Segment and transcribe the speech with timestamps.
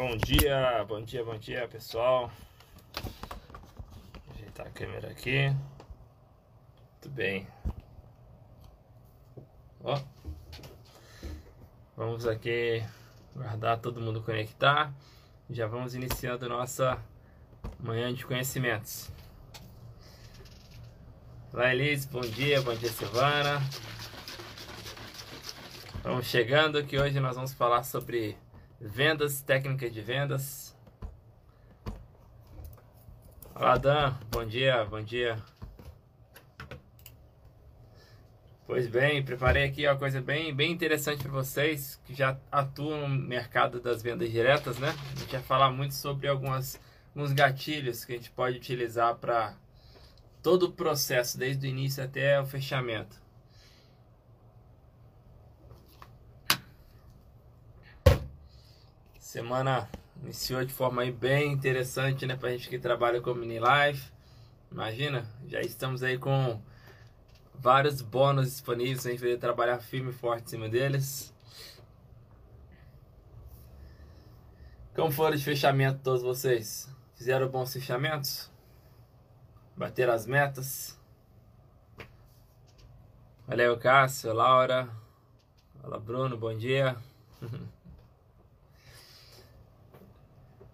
[0.00, 2.30] Bom dia, bom dia, bom dia pessoal.
[4.32, 5.48] Ajeitar a câmera aqui.
[5.48, 7.48] Muito bem.
[9.82, 10.00] Ó.
[11.96, 12.80] Vamos aqui
[13.34, 14.94] guardar todo mundo conectar.
[15.50, 16.96] Já vamos iniciando nossa
[17.80, 19.10] manhã de conhecimentos.
[21.52, 23.60] Olá Elis, bom dia, bom dia Silvana.
[26.04, 28.38] Vamos chegando que hoje nós vamos falar sobre
[28.80, 30.76] vendas, técnicas de vendas.
[33.54, 35.42] Olá Dan, bom dia, bom dia.
[38.66, 43.18] Pois bem, preparei aqui uma coisa bem, bem interessante para vocês que já atuam no
[43.18, 44.94] mercado das vendas diretas, né?
[45.16, 46.78] A gente vai falar muito sobre algumas,
[47.14, 49.56] alguns gatilhos que a gente pode utilizar para
[50.42, 53.16] todo o processo, desde o início até o fechamento.
[59.28, 59.86] Semana
[60.22, 62.34] iniciou de forma aí bem interessante, né?
[62.34, 64.02] Pra gente que trabalha com mini live.
[64.72, 66.58] Imagina, já estamos aí com
[67.54, 71.34] vários bônus disponíveis a gente poder trabalhar firme e forte em cima deles.
[74.96, 76.90] Como foram de fechamento todos vocês?
[77.14, 78.50] Fizeram bons fechamentos?
[79.76, 80.98] Bateram as metas?
[83.46, 84.88] Valeu, Cássio, Laura.
[85.82, 86.96] Fala, Bruno, bom dia.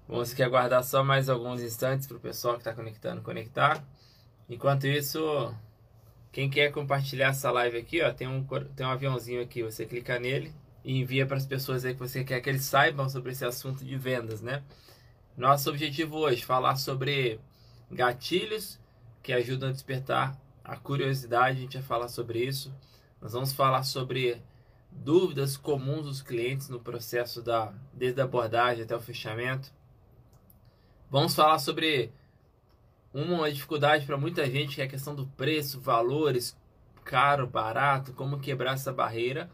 [0.06, 3.83] Vamos aqui aguardar só mais alguns instantes para o pessoal que está conectando conectar.
[4.48, 5.55] Enquanto isso,
[6.30, 8.44] quem quer compartilhar essa live aqui, ó, tem um,
[8.77, 10.52] tem um aviãozinho aqui, você clica nele
[10.84, 13.83] e envia para as pessoas aí que você quer que eles saibam sobre esse assunto
[13.83, 14.62] de vendas, né?
[15.34, 17.41] Nosso objetivo hoje falar sobre
[17.91, 18.78] gatilhos
[19.22, 22.74] que ajudam a despertar a curiosidade, a gente vai falar sobre isso.
[23.22, 24.42] Nós vamos falar sobre
[24.91, 29.72] dúvidas comuns dos clientes no processo da desde a abordagem até o fechamento.
[31.14, 32.10] Vamos falar sobre
[33.12, 36.58] uma dificuldade para muita gente que é a questão do preço, valores,
[37.05, 39.48] caro, barato, como quebrar essa barreira.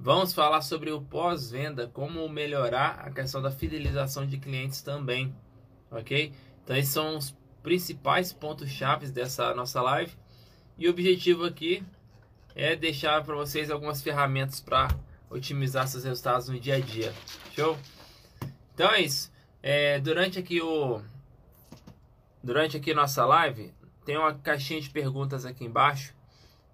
[0.00, 5.32] Vamos falar sobre o pós-venda, como melhorar a questão da fidelização de clientes também,
[5.92, 6.32] ok?
[6.64, 10.12] Então esses são os principais pontos chaves dessa nossa live.
[10.76, 11.84] E o objetivo aqui
[12.52, 14.88] é deixar para vocês algumas ferramentas para
[15.30, 17.14] otimizar seus resultados no dia a dia.
[17.54, 17.78] Show?
[18.74, 19.30] Então é isso.
[19.62, 21.02] É, durante aqui o
[22.42, 23.74] durante aqui nossa live
[24.06, 26.14] tem uma caixinha de perguntas aqui embaixo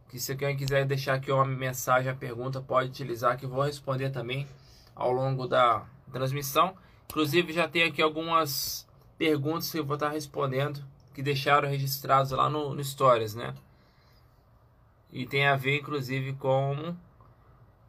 [0.08, 3.62] que se alguém quiser deixar aqui uma mensagem, a pergunta pode utilizar que eu vou
[3.62, 4.47] responder também
[4.94, 6.76] ao longo da transmissão.
[7.10, 8.86] Inclusive já tem aqui algumas
[9.18, 13.54] perguntas que eu vou estar respondendo que deixaram registrados lá no, no Stories, né?
[15.12, 16.94] E tem a ver inclusive com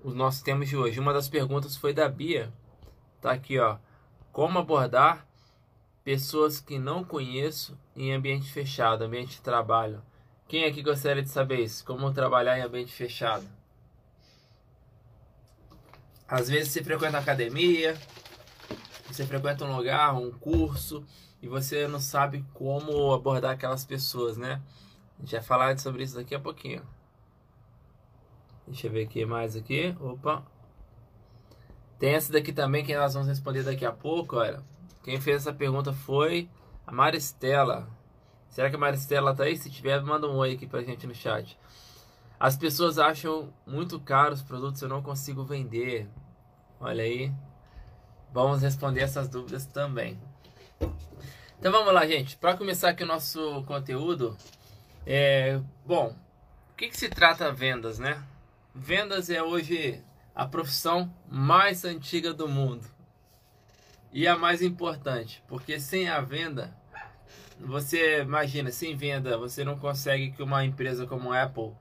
[0.03, 0.99] os nossos temas de hoje.
[0.99, 2.51] Uma das perguntas foi da Bia.
[3.21, 3.77] Tá aqui, ó.
[4.37, 5.25] Como abordar
[6.03, 9.99] pessoas que não conheço em ambiente fechado, ambiente de trabalho?
[10.47, 11.83] Quem aqui gostaria de saber isso?
[11.83, 13.47] Como trabalhar em ambiente fechado?
[16.27, 17.99] Às vezes você frequenta academia,
[19.07, 21.03] você frequenta um lugar, um curso,
[21.41, 24.61] e você não sabe como abordar aquelas pessoas, né?
[25.17, 26.87] A gente vai falar sobre isso daqui a pouquinho.
[28.67, 29.97] Deixa eu ver aqui mais aqui.
[29.99, 30.45] Opa,
[31.99, 34.61] tem essa daqui também que nós vamos responder daqui a pouco, olha.
[35.03, 36.49] Quem fez essa pergunta foi
[36.85, 37.87] a Maristela.
[38.49, 39.57] Será que a Maristela tá aí?
[39.57, 41.57] Se tiver, manda um oi aqui pra gente no chat.
[42.39, 46.07] As pessoas acham muito caros os produtos, eu não consigo vender.
[46.79, 47.33] Olha aí.
[48.31, 50.19] Vamos responder essas dúvidas também.
[51.57, 52.37] Então vamos lá, gente.
[52.37, 54.37] Para começar aqui o nosso conteúdo,
[55.05, 56.15] é bom.
[56.71, 58.23] O que, que se trata vendas, né?
[58.75, 60.03] Vendas é hoje
[60.37, 62.85] a profissão mais antiga do mundo
[64.13, 66.71] e a mais importante, porque sem a venda,
[67.59, 71.71] você imagina, sem venda, você não consegue que uma empresa como a Apple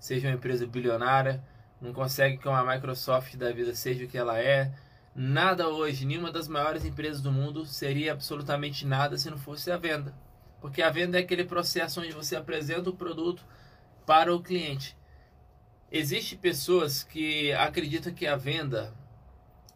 [0.00, 1.44] seja uma empresa bilionária,
[1.78, 4.72] não consegue que uma Microsoft da vida seja o que ela é.
[5.14, 9.76] Nada hoje, nenhuma das maiores empresas do mundo seria absolutamente nada se não fosse a
[9.76, 10.14] venda.
[10.58, 13.44] Porque a venda é aquele processo onde você apresenta o produto
[14.06, 14.95] para o cliente.
[15.90, 18.92] Existem pessoas que acreditam que a venda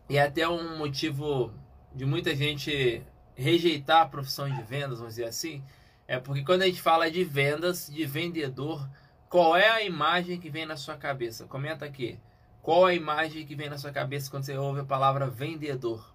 [0.08, 1.52] é até um motivo
[1.94, 3.02] de muita gente
[3.34, 5.62] rejeitar a profissão de vendas, vamos dizer assim,
[6.06, 8.88] é porque quando a gente fala de vendas, de vendedor,
[9.28, 11.46] qual é a imagem que vem na sua cabeça?
[11.46, 12.18] Comenta aqui.
[12.60, 16.12] Qual a imagem que vem na sua cabeça quando você ouve a palavra vendedor?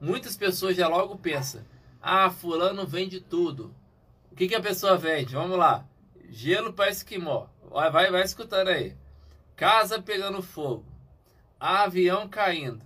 [0.00, 1.64] Muitas pessoas já logo pensam:
[2.02, 3.72] ah, fulano vende tudo.
[4.30, 5.34] O que, que a pessoa vende?
[5.34, 5.86] Vamos lá.
[6.28, 7.46] Gelo para esquimó.
[7.76, 8.96] Vai, vai, vai escutando aí.
[9.54, 10.82] Casa pegando fogo.
[11.60, 12.82] Avião caindo.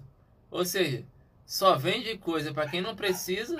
[0.50, 1.04] Ou seja,
[1.46, 3.56] só vende coisa para quem não precisa,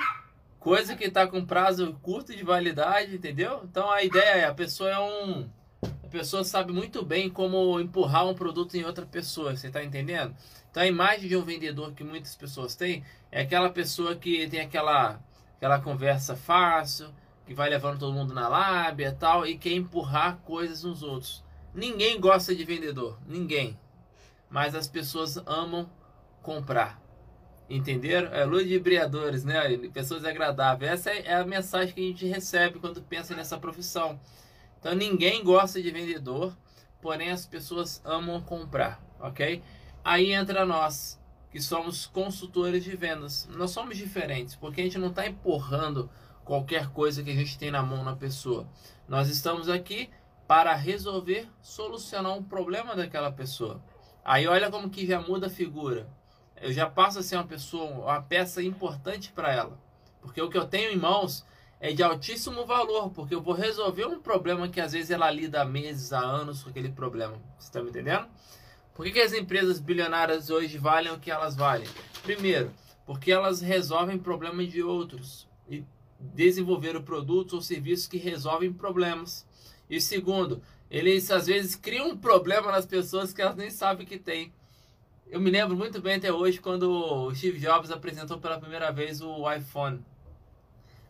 [0.58, 3.60] coisa que está com prazo curto de validade, entendeu?
[3.62, 5.48] Então a ideia é a pessoa é um
[6.02, 10.34] a pessoa sabe muito bem como empurrar um produto em outra pessoa, você está entendendo?
[10.68, 14.62] Então a imagem de um vendedor que muitas pessoas têm é aquela pessoa que tem
[14.62, 15.20] aquela
[15.56, 17.08] aquela conversa fácil,
[17.50, 21.42] que vai levando todo mundo na lábia, tal e quer empurrar coisas nos outros.
[21.74, 23.76] Ninguém gosta de vendedor, ninguém.
[24.48, 25.90] Mas as pessoas amam
[26.42, 27.02] comprar.
[27.68, 28.32] Entenderam?
[28.32, 29.76] É ludibriadores, né?
[29.92, 30.92] Pessoas agradáveis.
[30.92, 34.20] Essa é a mensagem que a gente recebe quando pensa nessa profissão.
[34.78, 36.56] Então ninguém gosta de vendedor,
[37.02, 39.60] porém as pessoas amam comprar, ok?
[40.04, 41.20] Aí entra nós,
[41.50, 43.48] que somos consultores de vendas.
[43.56, 46.08] Nós somos diferentes, porque a gente não está empurrando
[46.50, 48.66] qualquer coisa que a gente tem na mão na pessoa.
[49.06, 50.10] Nós estamos aqui
[50.48, 53.80] para resolver, solucionar um problema daquela pessoa.
[54.24, 56.08] Aí olha como que já muda a figura
[56.60, 59.80] eu já passo a ser uma pessoa, uma peça importante para ela.
[60.20, 61.44] Porque o que eu tenho em mãos
[61.80, 65.62] é de altíssimo valor, porque eu vou resolver um problema que às vezes ela lida
[65.62, 67.40] há meses, há anos com aquele problema.
[67.58, 68.28] Você está me entendendo?
[68.94, 71.88] Por que, que as empresas bilionárias hoje valem o que elas valem?
[72.22, 72.70] Primeiro,
[73.06, 75.82] porque elas resolvem problemas de outros e
[76.34, 79.46] desenvolveram produtos ou serviços que resolvem problemas.
[79.88, 84.18] E segundo, eles às vezes criam um problema nas pessoas que elas nem sabem que
[84.18, 84.52] tem.
[85.28, 89.20] Eu me lembro muito bem até hoje quando o Steve Jobs apresentou pela primeira vez
[89.20, 90.04] o iPhone.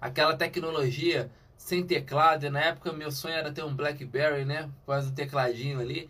[0.01, 4.71] Aquela tecnologia sem teclado, e na época meu sonho era ter um BlackBerry, né?
[4.85, 6.09] Quase um tecladinho ali.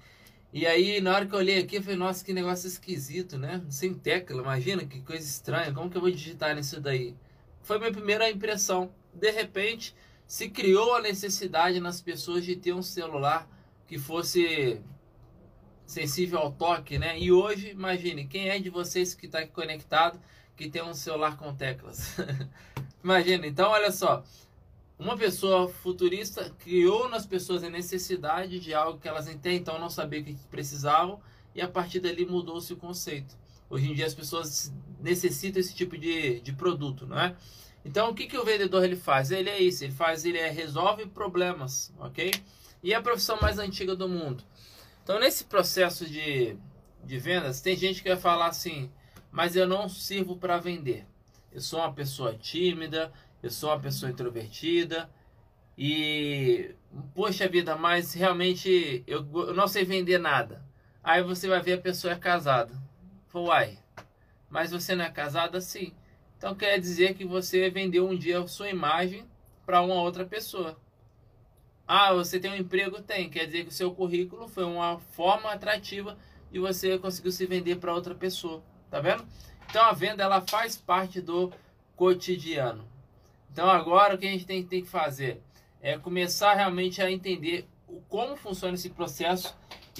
[0.52, 3.62] E aí, na hora que eu olhei aqui, eu falei, nossa, que negócio esquisito, né?
[3.68, 7.14] Sem tecla, imagina que coisa estranha, como que eu vou digitar nisso daí?
[7.62, 8.92] Foi minha primeira impressão.
[9.12, 9.94] De repente,
[10.26, 13.48] se criou a necessidade nas pessoas de ter um celular
[13.86, 14.80] que fosse
[15.84, 17.18] sensível ao toque, né?
[17.18, 20.20] E hoje, imagine, quem é de vocês que está conectado
[20.56, 22.16] que tem um celular com teclas?
[23.02, 24.22] imagina, então olha só,
[24.96, 29.88] uma pessoa futurista criou nas pessoas a necessidade de algo que elas até então não
[29.88, 31.20] sabiam que precisavam
[31.54, 33.39] e a partir dali mudou-se o conceito.
[33.70, 37.34] Hoje em dia as pessoas necessitam esse tipo de, de produto, não é?
[37.84, 39.30] Então o que, que o vendedor ele faz?
[39.30, 42.32] Ele é isso, ele faz, ele é, resolve problemas, ok?
[42.82, 44.42] E é a profissão mais antiga do mundo.
[45.02, 46.56] Então, nesse processo de,
[47.04, 48.90] de vendas, tem gente que vai falar assim:
[49.30, 51.06] mas eu não sirvo para vender.
[51.52, 53.12] Eu sou uma pessoa tímida,
[53.42, 55.10] eu sou uma pessoa introvertida
[55.76, 56.74] e,
[57.14, 60.64] poxa vida, mas realmente eu, eu não sei vender nada.
[61.02, 62.74] Aí você vai ver a pessoa é casada.
[63.32, 63.78] Uai,
[64.48, 65.60] mas você não é casada?
[65.60, 65.92] Sim.
[66.36, 69.24] Então quer dizer que você vendeu um dia sua imagem
[69.64, 70.76] para uma outra pessoa.
[71.86, 73.00] Ah, você tem um emprego?
[73.02, 73.30] Tem.
[73.30, 76.18] Quer dizer que o seu currículo foi uma forma atrativa
[76.52, 78.62] e você conseguiu se vender para outra pessoa.
[78.90, 79.24] Tá vendo?
[79.68, 81.52] Então a venda ela faz parte do
[81.94, 82.88] cotidiano.
[83.52, 85.40] Então agora o que a gente tem, tem que fazer
[85.80, 87.68] é começar realmente a entender
[88.08, 89.56] como funciona esse processo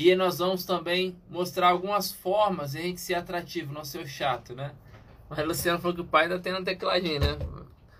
[0.09, 4.55] e nós vamos também mostrar algumas formas de a gente ser atrativo, não ser chato,
[4.55, 4.75] né?
[5.29, 7.37] Mas Luciano falou que o pai ainda tem um tecladinho, né?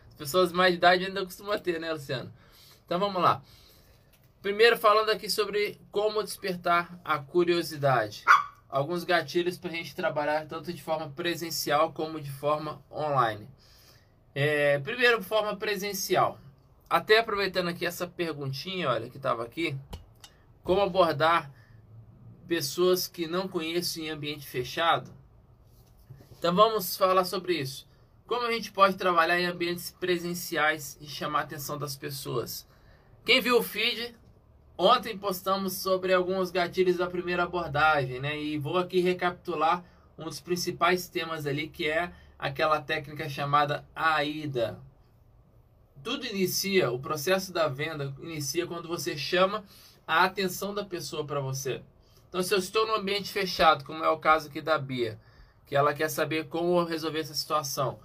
[0.09, 2.33] As pessoas mais de idade ainda costumam ter, né, Luciano?
[2.87, 3.43] Então vamos lá.
[4.41, 8.25] Primeiro falando aqui sobre como despertar a curiosidade.
[8.69, 13.47] Alguns gatilhos para a gente trabalhar tanto de forma presencial como de forma online.
[14.35, 16.39] É, primeiro, forma presencial.
[16.89, 19.77] Até aproveitando aqui essa perguntinha, olha, que estava aqui.
[20.63, 21.51] Como abordar
[22.51, 25.09] pessoas que não conheço em ambiente fechado?
[26.37, 27.87] Então vamos falar sobre isso.
[28.27, 32.67] Como a gente pode trabalhar em ambientes presenciais e chamar a atenção das pessoas?
[33.25, 34.17] Quem viu o feed
[34.77, 38.41] Ontem postamos sobre alguns gatilhos da primeira abordagem, né?
[38.41, 39.85] E vou aqui recapitular
[40.19, 44.81] um dos principais temas ali, que é aquela técnica chamada AIDA.
[46.03, 49.63] Tudo inicia, o processo da venda inicia quando você chama
[50.07, 51.83] a atenção da pessoa para você.
[52.31, 55.21] Então, se eu estou num ambiente fechado, como é o caso aqui da Bia,
[55.67, 57.99] que ela quer saber como resolver essa situação,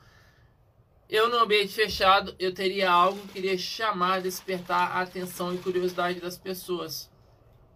[1.07, 6.19] eu, no ambiente fechado, eu teria algo que iria chamar, despertar a atenção e curiosidade
[6.19, 7.11] das pessoas.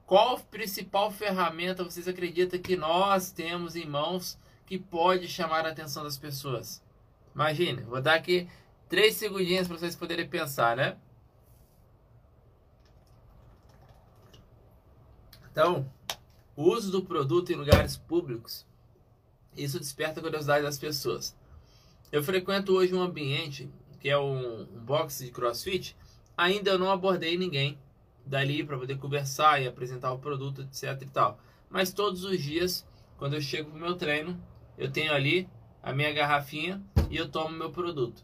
[0.08, 6.03] Qual principal ferramenta vocês acreditam que nós temos em mãos que pode chamar a atenção
[6.03, 6.84] das pessoas?
[7.36, 8.50] Imagine, vou dar aqui
[8.88, 10.98] três segundinhos para vocês poderem pensar, né?
[15.51, 15.88] Então,
[16.60, 18.66] o uso do produto em lugares públicos,
[19.56, 21.34] isso desperta a curiosidade das pessoas.
[22.12, 23.70] Eu frequento hoje um ambiente
[24.01, 25.96] que é um, um box de crossfit.
[26.36, 27.80] Ainda eu não abordei ninguém
[28.25, 31.39] dali para poder conversar e apresentar o produto, etc e tal.
[31.70, 32.86] Mas todos os dias,
[33.18, 34.38] quando eu chego pro meu treino,
[34.78, 35.48] eu tenho ali
[35.82, 38.22] a minha garrafinha e eu tomo meu produto.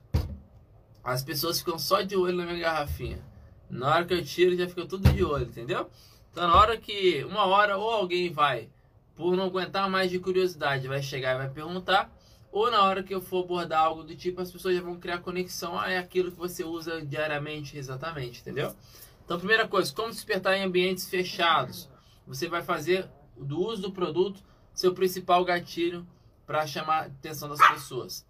[1.01, 3.23] As pessoas ficam só de olho na minha garrafinha.
[3.69, 5.89] Na hora que eu tiro, já fica tudo de olho, entendeu?
[6.35, 8.67] Então, na hora que uma hora ou alguém vai,
[9.15, 12.13] por não aguentar mais de curiosidade, vai chegar e vai perguntar,
[12.51, 15.19] ou na hora que eu for abordar algo do tipo, as pessoas já vão criar
[15.19, 18.75] conexão, ah, é aquilo que você usa diariamente, exatamente, entendeu?
[19.23, 21.89] Então, primeira coisa, como despertar em ambientes fechados?
[22.27, 26.05] Você vai fazer do uso do produto seu principal gatilho
[26.45, 28.25] para chamar a atenção das pessoas.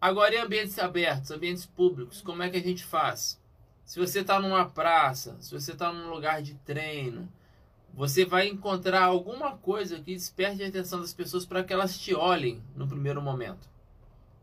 [0.00, 3.40] Agora, em ambientes abertos, ambientes públicos, como é que a gente faz?
[3.86, 7.26] Se você está numa praça, se você está num lugar de treino,
[7.94, 12.14] você vai encontrar alguma coisa que desperte a atenção das pessoas para que elas te
[12.14, 13.66] olhem no primeiro momento.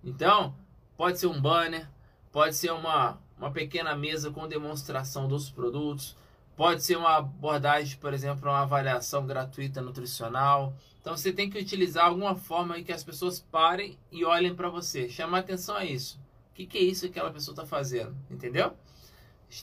[0.03, 0.55] Então,
[0.97, 1.87] pode ser um banner,
[2.31, 6.15] pode ser uma, uma pequena mesa com demonstração dos produtos,
[6.55, 10.73] Pode ser uma abordagem, por exemplo, uma avaliação gratuita nutricional.
[11.01, 14.69] Então você tem que utilizar alguma forma em que as pessoas parem e olhem para
[14.69, 15.09] você.
[15.09, 16.19] Chamar atenção a isso.
[16.51, 18.15] O que, que é isso que aquela pessoa está fazendo?
[18.29, 18.73] Entendeu?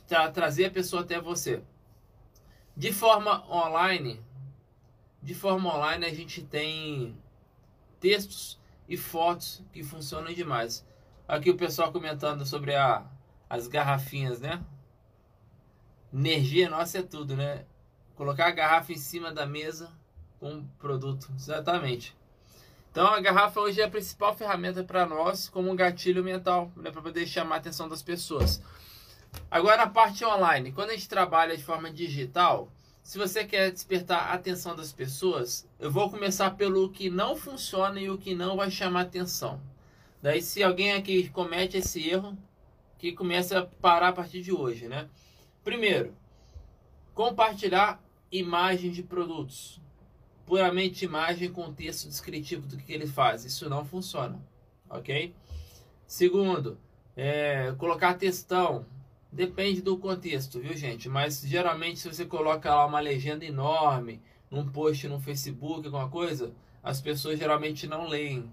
[0.07, 1.63] Tra trazer a pessoa até você.
[2.77, 4.23] De forma online,
[5.23, 7.17] de forma online a gente tem
[7.99, 10.87] textos e fotos que funcionam demais.
[11.29, 13.05] Aqui o pessoal comentando sobre a,
[13.49, 14.65] as garrafinhas, né?
[16.13, 17.65] Energia nossa é tudo, né?
[18.17, 19.93] Colocar a garrafa em cima da mesa
[20.41, 22.17] com o produto, exatamente.
[22.91, 26.91] Então a garrafa hoje é a principal ferramenta para nós como um gatilho mental, né,
[26.91, 28.61] para poder chamar a atenção das pessoas.
[29.51, 32.71] Agora a parte online, quando a gente trabalha de forma digital,
[33.03, 38.01] se você quer despertar a atenção das pessoas, eu vou começar pelo que não funciona
[38.01, 39.61] e o que não vai chamar atenção.
[40.23, 42.37] Daí se alguém aqui comete esse erro,
[43.01, 45.09] que começa a parar a partir de hoje, né?
[45.65, 46.15] Primeiro,
[47.15, 47.99] compartilhar
[48.31, 49.81] imagens de produtos.
[50.45, 53.45] Puramente imagem com texto descritivo do que ele faz.
[53.45, 54.39] Isso não funciona.
[54.89, 55.35] Ok?
[56.07, 56.79] Segundo,
[57.17, 58.85] é, colocar textão.
[59.33, 61.09] Depende do contexto, viu, gente?
[61.09, 64.21] Mas geralmente, se você coloca lá uma legenda enorme
[64.51, 68.51] num post no Facebook, alguma coisa, as pessoas geralmente não leem.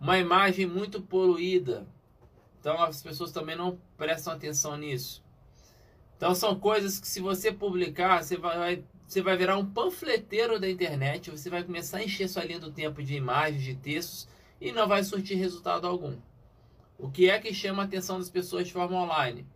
[0.00, 1.86] Uma imagem muito poluída.
[2.58, 5.22] Então, as pessoas também não prestam atenção nisso.
[6.20, 10.68] Então são coisas que se você publicar, você vai, você vai virar um panfleteiro da
[10.68, 14.28] internet, você vai começar a encher sua linha do tempo de imagens, de textos
[14.60, 16.18] e não vai surtir resultado algum.
[16.98, 19.46] O que é que chama a atenção das pessoas de forma online?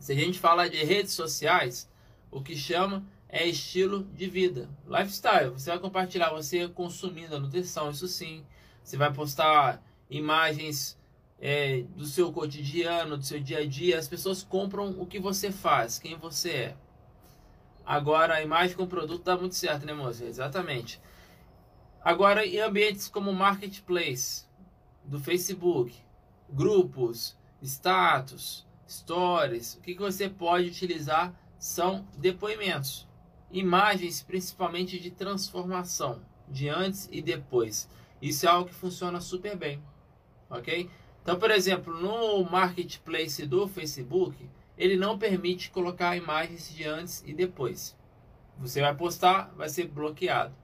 [0.00, 1.88] Se a gente fala de redes sociais,
[2.30, 5.50] o que chama é estilo de vida, lifestyle.
[5.50, 8.44] Você vai compartilhar você consumindo a nutrição, isso sim.
[8.82, 10.98] Você vai postar imagens
[11.38, 15.52] é, do seu cotidiano, do seu dia a dia, as pessoas compram o que você
[15.52, 16.76] faz, quem você é.
[17.84, 20.24] Agora, a imagem com o produto dá muito certo, né, moça?
[20.24, 21.00] Exatamente.
[22.02, 24.44] Agora, em ambientes como marketplace,
[25.04, 25.94] do Facebook,
[26.48, 33.06] grupos, status, stories, o que, que você pode utilizar são depoimentos,
[33.50, 37.88] imagens principalmente de transformação, de antes e depois.
[38.20, 39.80] Isso é algo que funciona super bem,
[40.50, 40.90] ok?
[41.22, 47.32] Então, por exemplo, no marketplace do Facebook, ele não permite colocar imagens de antes e
[47.32, 47.96] depois.
[48.58, 50.54] Você vai postar, vai ser bloqueado.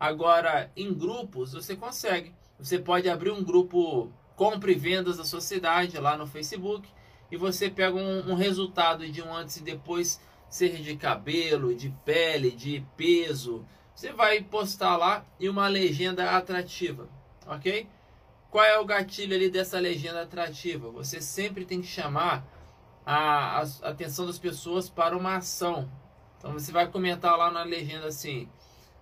[0.00, 2.34] Agora, em grupos, você consegue.
[2.58, 6.88] Você pode abrir um grupo compra e vendas da sociedade lá no Facebook
[7.30, 11.90] e você pega um, um resultado de um antes e depois, seja de cabelo, de
[12.04, 13.64] pele, de peso.
[13.94, 17.08] Você vai postar lá e uma legenda atrativa,
[17.46, 17.88] ok?
[18.50, 20.90] Qual é o gatilho ali dessa legenda atrativa?
[20.90, 22.46] Você sempre tem que chamar
[23.04, 25.90] a, a, atenção das pessoas para uma ação.
[26.38, 28.48] Então você vai comentar lá na legenda assim: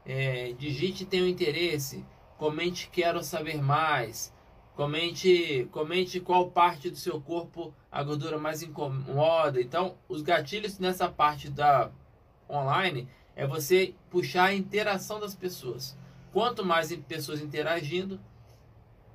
[0.05, 2.05] é, digite tenho interesse,
[2.39, 4.33] comente quero saber mais,
[4.75, 9.59] comente, comente qual parte do seu corpo a gordura mais incomoda.
[9.59, 11.91] Então, os gatilhos nessa parte da
[12.49, 15.97] online é você puxar a interação das pessoas.
[16.31, 18.21] Quanto mais pessoas interagindo,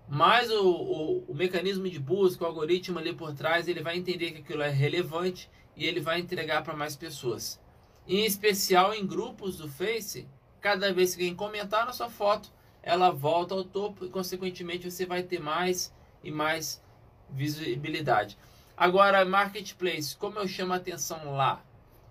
[0.09, 4.31] mas o, o, o, mecanismo de busca, o algoritmo ali por trás, ele vai entender
[4.31, 7.61] que aquilo é relevante e ele vai entregar para mais pessoas.
[8.07, 10.27] Em especial em grupos do Face,
[10.59, 15.05] cada vez que alguém comentar na sua foto, ela volta ao topo e consequentemente você
[15.05, 16.83] vai ter mais e mais
[17.29, 18.37] visibilidade.
[18.81, 21.63] Agora, marketplace, como eu chamo a atenção lá?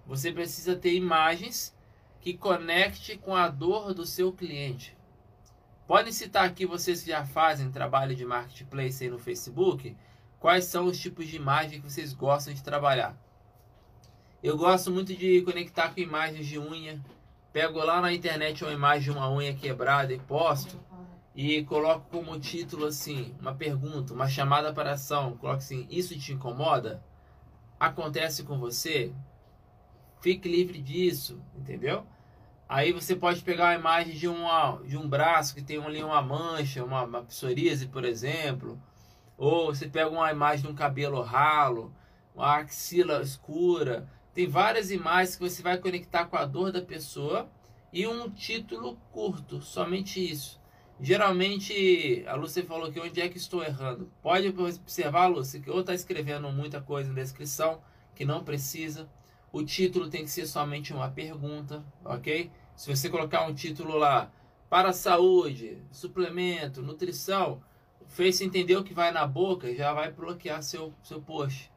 [0.07, 1.77] Você precisa ter imagens
[2.21, 4.97] que conecte com a dor do seu cliente.
[5.85, 9.97] Podem citar aqui vocês que já fazem trabalho de marketplace aí no Facebook,
[10.39, 13.21] quais são os tipos de imagem que vocês gostam de trabalhar.
[14.41, 17.05] Eu gosto muito de conectar com imagens de unha.
[17.53, 20.79] Pego lá na internet uma imagem de uma unha quebrada e posto.
[21.43, 26.35] E coloco como título assim, uma pergunta, uma chamada para ação, coloco assim, isso te
[26.35, 27.03] incomoda?
[27.79, 29.11] Acontece com você?
[30.21, 32.07] Fique livre disso, entendeu?
[32.69, 36.21] Aí você pode pegar uma imagem de, uma, de um braço que tem ali uma
[36.21, 38.79] mancha, uma, uma psoríase, por exemplo.
[39.39, 41.91] Ou você pega uma imagem de um cabelo ralo,
[42.35, 44.07] uma axila escura.
[44.35, 47.51] Tem várias imagens que você vai conectar com a dor da pessoa
[47.91, 50.60] e um título curto, somente isso.
[51.02, 54.11] Geralmente, a Lúcia falou que onde é que estou errando?
[54.23, 57.80] Pode observar, Lúcia, que ou está escrevendo muita coisa na descrição
[58.14, 59.09] que não precisa.
[59.50, 62.50] O título tem que ser somente uma pergunta, ok?
[62.76, 64.30] Se você colocar um título lá,
[64.69, 67.62] para saúde, suplemento, nutrição,
[68.07, 71.73] fez entender o que vai na boca, já vai bloquear seu, seu post.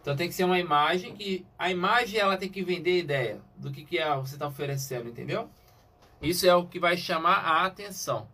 [0.00, 3.70] Então tem que ser uma imagem que a imagem ela tem que vender ideia do
[3.70, 5.50] que, que é, você está oferecendo, entendeu?
[6.22, 8.28] Isso é o que vai chamar a atenção.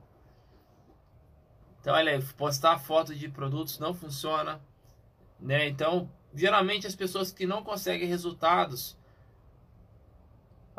[1.80, 4.60] Então, olha aí, postar foto de produtos não funciona,
[5.40, 5.66] né?
[5.66, 8.98] Então, geralmente as pessoas que não conseguem resultados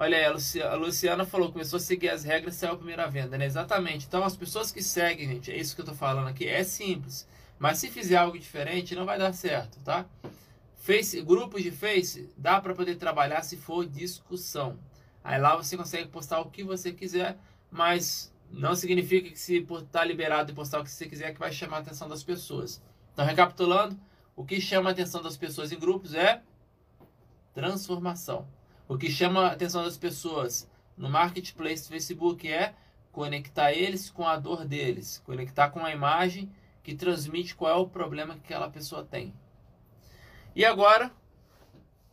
[0.01, 3.45] Olha aí, a Luciana falou, começou a seguir as regras, saiu a primeira venda, né?
[3.45, 4.05] Exatamente.
[4.07, 7.27] Então, as pessoas que seguem, gente, é isso que eu tô falando aqui, é simples.
[7.59, 10.05] Mas se fizer algo diferente, não vai dar certo, tá?
[10.77, 14.79] Face, grupos de Face, dá para poder trabalhar se for discussão.
[15.29, 17.37] Aí lá você consegue postar o que você quiser,
[17.69, 21.39] mas não significa que se estar tá liberado de postar o que você quiser que
[21.39, 22.81] vai chamar a atenção das pessoas.
[23.13, 23.95] Então, recapitulando,
[24.35, 26.41] o que chama a atenção das pessoas em grupos é
[27.53, 28.47] transformação.
[28.87, 30.67] O que chama a atenção das pessoas
[30.97, 32.73] no marketplace do Facebook é
[33.11, 37.87] conectar eles com a dor deles, conectar com a imagem que transmite qual é o
[37.87, 39.31] problema que aquela pessoa tem.
[40.55, 41.11] E agora,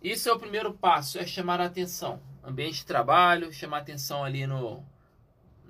[0.02, 2.20] isso é o primeiro passo, é chamar a atenção.
[2.46, 4.84] Ambiente de trabalho, chamar atenção ali no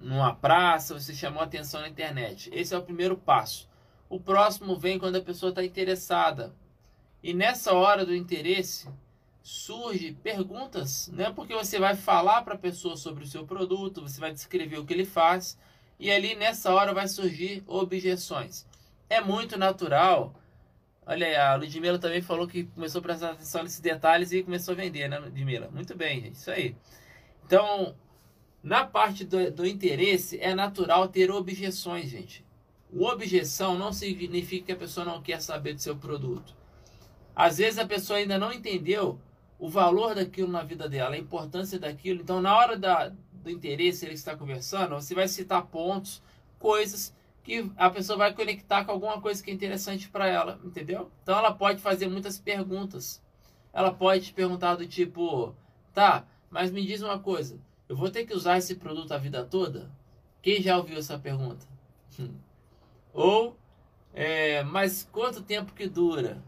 [0.01, 2.51] numa praça, você chamou atenção na internet.
[2.53, 3.67] Esse é o primeiro passo.
[4.11, 6.55] O próximo vem quando a pessoa está interessada.
[7.23, 8.89] E nessa hora do interesse,
[9.43, 11.33] surge perguntas, né?
[11.33, 14.85] Porque você vai falar para a pessoa sobre o seu produto, você vai descrever o
[14.85, 15.59] que ele faz
[15.99, 18.67] e ali nessa hora vai surgir objeções.
[19.09, 20.35] É muito natural.
[21.09, 24.73] Olha aí, a Ludmilla também falou que começou a prestar atenção nesses detalhes e começou
[24.73, 25.71] a vender, né, Ludmilla?
[25.71, 26.75] Muito bem, gente, isso aí.
[27.45, 27.95] Então,
[28.61, 32.45] na parte do, do interesse, é natural ter objeções, gente.
[32.93, 36.57] O objeção não significa que a pessoa não quer saber do seu produto.
[37.37, 39.21] Às vezes a pessoa ainda não entendeu
[39.61, 42.21] o valor daquilo na vida dela, a importância daquilo.
[42.21, 46.21] Então, na hora da, do interesse, ele está conversando, você vai citar pontos,
[46.59, 47.15] coisas
[47.47, 51.11] que a pessoa vai conectar com alguma coisa que é interessante para ela, entendeu?
[51.23, 53.23] Então, ela pode fazer muitas perguntas.
[53.73, 55.55] Ela pode te perguntar do tipo,
[55.95, 59.45] tá, mas me diz uma coisa, eu vou ter que usar esse produto a vida
[59.45, 59.91] toda?
[60.43, 61.67] Quem já ouviu essa pergunta?
[63.15, 63.57] Ou,
[64.13, 66.43] é, mas quanto tempo que dura?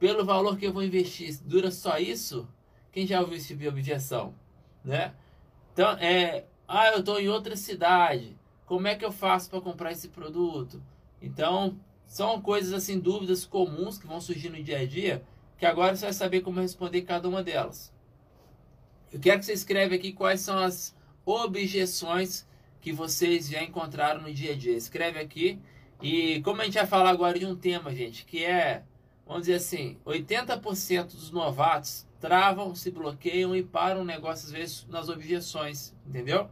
[0.00, 2.48] pelo valor que eu vou investir, dura só isso?
[2.90, 4.34] Quem já ouviu esse tipo de objeção?
[4.82, 5.14] Né?
[5.72, 8.34] Então, é, ah, eu estou em outra cidade,
[8.70, 10.80] como é que eu faço para comprar esse produto?
[11.20, 15.24] Então, são coisas assim, dúvidas comuns que vão surgir no dia a dia,
[15.58, 17.92] que agora você vai saber como responder cada uma delas.
[19.12, 22.46] Eu quero que você escreva aqui quais são as objeções
[22.80, 24.76] que vocês já encontraram no dia a dia.
[24.76, 25.58] Escreve aqui.
[26.00, 28.84] E como a gente vai falar agora de um tema, gente, que é
[29.26, 34.86] vamos dizer assim, 80% dos novatos travam, se bloqueiam e param o negócio às vezes
[34.88, 36.48] nas objeções, entendeu?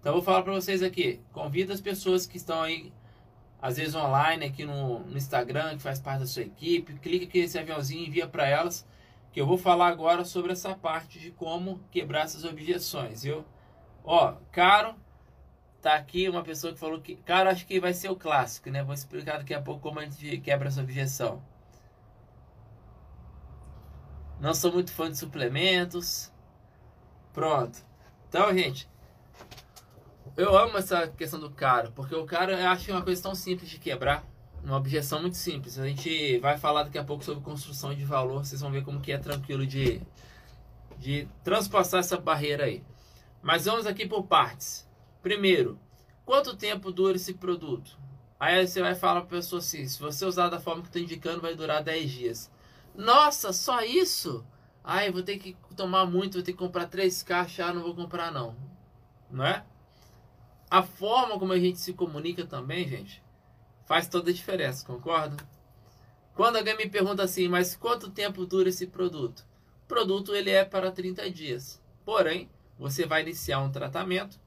[0.00, 2.92] Então eu vou falar para vocês aqui, convida as pessoas que estão aí
[3.60, 7.40] às vezes online aqui no, no, Instagram, que faz parte da sua equipe, clica aqui
[7.40, 8.86] nesse aviãozinho e envia para elas,
[9.32, 13.44] que eu vou falar agora sobre essa parte de como quebrar essas objeções, viu?
[14.04, 14.94] Ó, Caro,
[15.82, 18.84] tá aqui uma pessoa que falou que, Caro, acho que vai ser o clássico, né?
[18.84, 21.42] Vou explicar daqui a pouco como a gente quebra essa objeção.
[24.40, 26.32] Não sou muito fã de suplementos.
[27.32, 27.84] Pronto.
[28.28, 28.88] Então, gente,
[30.36, 33.70] eu amo essa questão do caro, porque o caro eu acho uma coisa tão simples
[33.70, 34.24] de quebrar,
[34.62, 35.78] uma objeção muito simples.
[35.78, 39.00] A gente vai falar daqui a pouco sobre construção de valor, vocês vão ver como
[39.00, 40.00] que é tranquilo de,
[40.98, 42.82] de transpassar essa barreira aí.
[43.42, 44.88] Mas vamos aqui por partes.
[45.22, 45.78] Primeiro,
[46.24, 47.98] quanto tempo dura esse produto?
[48.38, 51.00] Aí você vai falar para a pessoa assim, se você usar da forma que estou
[51.00, 52.50] indicando, vai durar 10 dias.
[52.94, 54.44] Nossa, só isso?
[54.84, 57.94] Ai, vou ter que tomar muito, vou ter que comprar três caixas, ah, não vou
[57.94, 58.54] comprar não.
[59.30, 59.64] Não é?
[60.70, 63.22] A forma como a gente se comunica também, gente,
[63.86, 65.36] faz toda a diferença, concorda?
[66.34, 69.46] Quando alguém me pergunta assim, mas quanto tempo dura esse produto?
[69.84, 71.80] O produto ele é para 30 dias.
[72.04, 74.38] Porém, você vai iniciar um tratamento.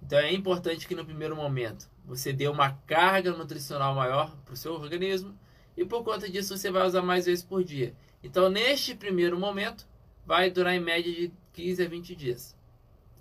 [0.00, 4.56] Então é importante que no primeiro momento você dê uma carga nutricional maior para o
[4.56, 5.36] seu organismo
[5.76, 7.94] e por conta disso você vai usar mais vezes por dia.
[8.22, 9.86] Então, neste primeiro momento,
[10.24, 12.56] vai durar em média de 15 a 20 dias.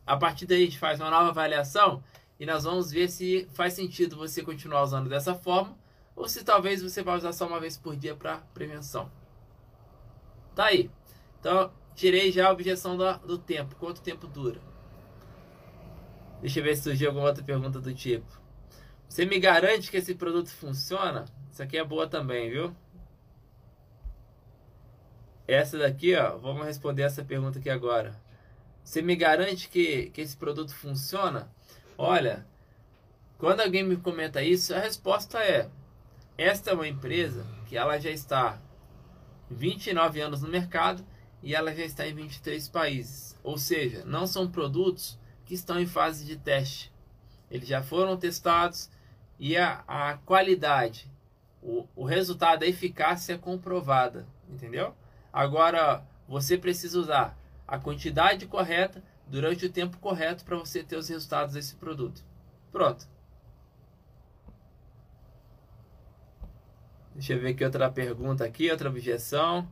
[0.06, 2.04] A partir daí, a gente faz uma nova avaliação
[2.40, 5.78] e nós vamos ver se faz sentido você continuar usando dessa forma
[6.16, 9.12] ou se talvez você vá usar só uma vez por dia para prevenção.
[10.56, 10.90] Tá aí.
[11.40, 13.76] Então, tirei já a objeção do, do tempo.
[13.76, 14.62] Quanto tempo dura?
[16.42, 18.42] Deixa eu ver se surgiu alguma outra pergunta do tipo.
[19.08, 21.26] Você me garante que esse produto funciona?
[21.52, 22.76] Isso aqui é boa também, viu?
[25.48, 28.20] Essa daqui, ó, vamos responder essa pergunta aqui agora.
[28.84, 31.50] Você me garante que, que esse produto funciona?
[31.98, 32.46] Olha,
[33.38, 35.70] quando alguém me comenta isso, a resposta é:
[36.38, 38.60] esta é uma empresa que ela já está
[39.50, 41.06] 29 anos no mercado
[41.42, 43.38] e ela já está em 23 países.
[43.44, 46.92] Ou seja, não são produtos que estão em fase de teste.
[47.52, 48.90] Eles já foram testados
[49.38, 51.12] e a, a qualidade,
[51.62, 54.26] o, o resultado, a eficácia é comprovada.
[54.50, 54.96] Entendeu?
[55.32, 61.10] Agora, você precisa usar a quantidade correta durante o tempo correto para você ter os
[61.10, 62.24] resultados desse produto.
[62.72, 63.08] Pronto.
[67.14, 69.70] Deixa eu ver aqui outra pergunta aqui, outra objeção.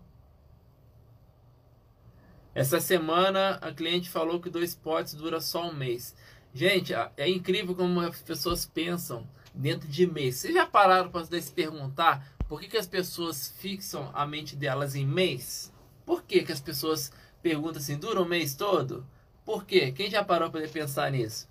[2.54, 6.16] Essa semana a cliente falou que dois potes dura só um mês.
[6.54, 10.36] Gente, é incrível como as pessoas pensam dentro de mês.
[10.36, 14.94] Vocês já pararam para se perguntar por que, que as pessoas fixam a mente delas
[14.94, 15.72] em mês?
[16.06, 17.12] Por que, que as pessoas
[17.42, 19.08] perguntam assim, dura um mês todo?
[19.52, 19.92] Por quê?
[19.92, 21.46] Quem já parou para pensar nisso?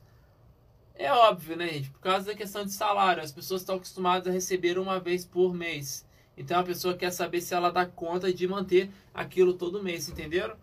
[0.94, 1.90] É óbvio, né, gente?
[1.90, 3.22] Por causa da questão de salário.
[3.22, 6.06] As pessoas estão acostumadas a receber uma vez por mês.
[6.34, 10.56] Então a pessoa quer saber se ela dá conta de manter aquilo todo mês, entenderam?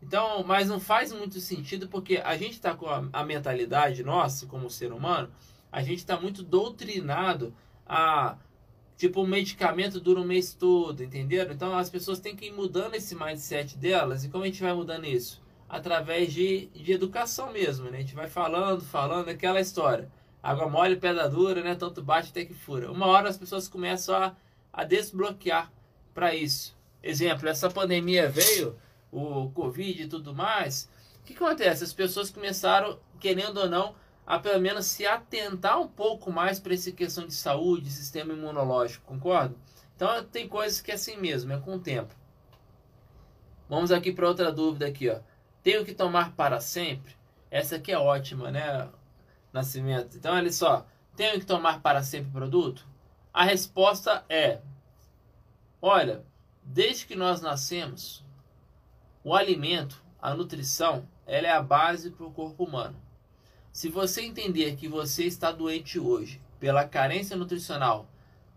[0.00, 4.46] Então, mas não faz muito sentido porque a gente está com a, a, mentalidade nossa,
[4.46, 5.28] como ser humano,
[5.72, 7.52] a gente está muito doutrinado
[7.84, 8.38] a
[8.96, 11.52] tipo o medicamento dura um mês todo, entenderam?
[11.52, 14.22] Então as pessoas têm que ir mudando esse mindset delas.
[14.22, 15.44] E como a gente vai mudando isso?
[15.68, 17.98] Através de, de educação mesmo, né?
[17.98, 20.10] A gente vai falando, falando, aquela história.
[20.42, 21.74] Água mole, pedra dura, né?
[21.74, 22.90] Tanto bate até que fura.
[22.90, 24.36] Uma hora as pessoas começam a,
[24.72, 25.72] a desbloquear
[26.14, 26.76] para isso.
[27.02, 28.76] Exemplo, essa pandemia veio,
[29.10, 30.88] o Covid e tudo mais.
[31.20, 31.84] O que acontece?
[31.84, 33.94] As pessoas começaram, querendo ou não,
[34.26, 39.06] a pelo menos se atentar um pouco mais para essa questão de saúde, sistema imunológico,
[39.06, 39.54] concorda?
[39.94, 42.14] Então tem coisas que é assim mesmo, é com o tempo.
[43.68, 45.20] Vamos aqui para outra dúvida aqui, ó.
[45.66, 47.12] Tenho que tomar para sempre?
[47.50, 48.88] Essa aqui é ótima, né?
[49.52, 50.16] Nascimento.
[50.16, 50.86] Então, olha só.
[51.16, 52.86] Tenho que tomar para sempre o produto?
[53.34, 54.60] A resposta é:
[55.82, 56.24] olha,
[56.62, 58.24] desde que nós nascemos,
[59.24, 63.02] o alimento, a nutrição, ela é a base para o corpo humano.
[63.72, 68.08] Se você entender que você está doente hoje pela carência nutricional,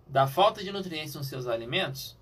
[0.06, 2.16] da falta de nutrientes nos seus alimentos,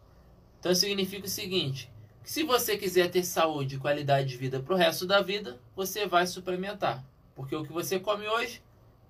[0.58, 1.91] então significa o seguinte:
[2.28, 6.06] se você quiser ter saúde e qualidade de vida para o resto da vida, você
[6.06, 7.02] vai suplementar.
[7.34, 8.62] Porque o que você come hoje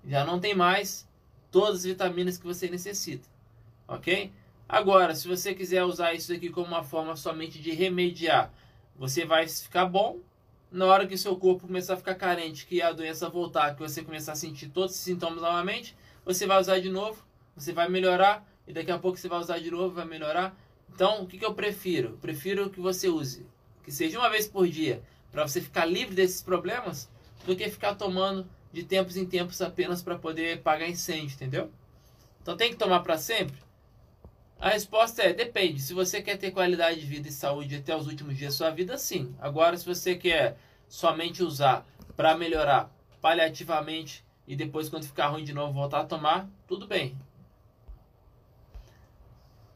[0.06, 1.04] já não tem mais
[1.50, 3.28] todas as vitaminas que você necessita.
[3.88, 4.30] Ok?
[4.68, 8.52] Agora, se você quiser usar isso aqui como uma forma somente de remediar,
[8.96, 10.20] você vai ficar bom.
[10.70, 14.00] Na hora que seu corpo começar a ficar carente, que a doença voltar, que você
[14.00, 17.20] começar a sentir todos os sintomas novamente, você vai usar de novo,
[17.56, 20.56] você vai melhorar, e daqui a pouco você vai usar de novo, vai melhorar.
[20.94, 22.18] Então, o que, que eu prefiro?
[22.20, 23.46] Prefiro que você use,
[23.84, 27.08] que seja uma vez por dia, para você ficar livre desses problemas,
[27.46, 31.70] do que ficar tomando de tempos em tempos apenas para poder pagar incêndio, entendeu?
[32.42, 33.56] Então, tem que tomar para sempre?
[34.60, 35.80] A resposta é: depende.
[35.80, 38.70] Se você quer ter qualidade de vida e saúde até os últimos dias da sua
[38.70, 39.34] vida, sim.
[39.38, 45.52] Agora, se você quer somente usar para melhorar paliativamente e depois, quando ficar ruim de
[45.52, 47.16] novo, voltar a tomar, tudo bem.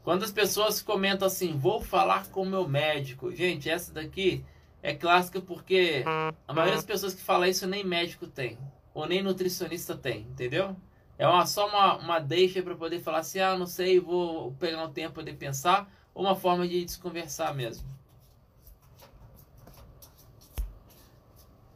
[0.03, 3.33] Quando as pessoas comentam assim, vou falar com o meu médico.
[3.33, 4.43] Gente, essa daqui
[4.81, 8.57] é clássica porque a maioria das pessoas que falam isso nem médico tem.
[8.93, 10.75] Ou nem nutricionista tem, entendeu?
[11.17, 14.83] É uma, só uma, uma deixa para poder falar assim, ah, não sei, vou pegar
[14.83, 15.89] um tempo de pensar.
[16.13, 17.87] Ou uma forma de desconversar mesmo.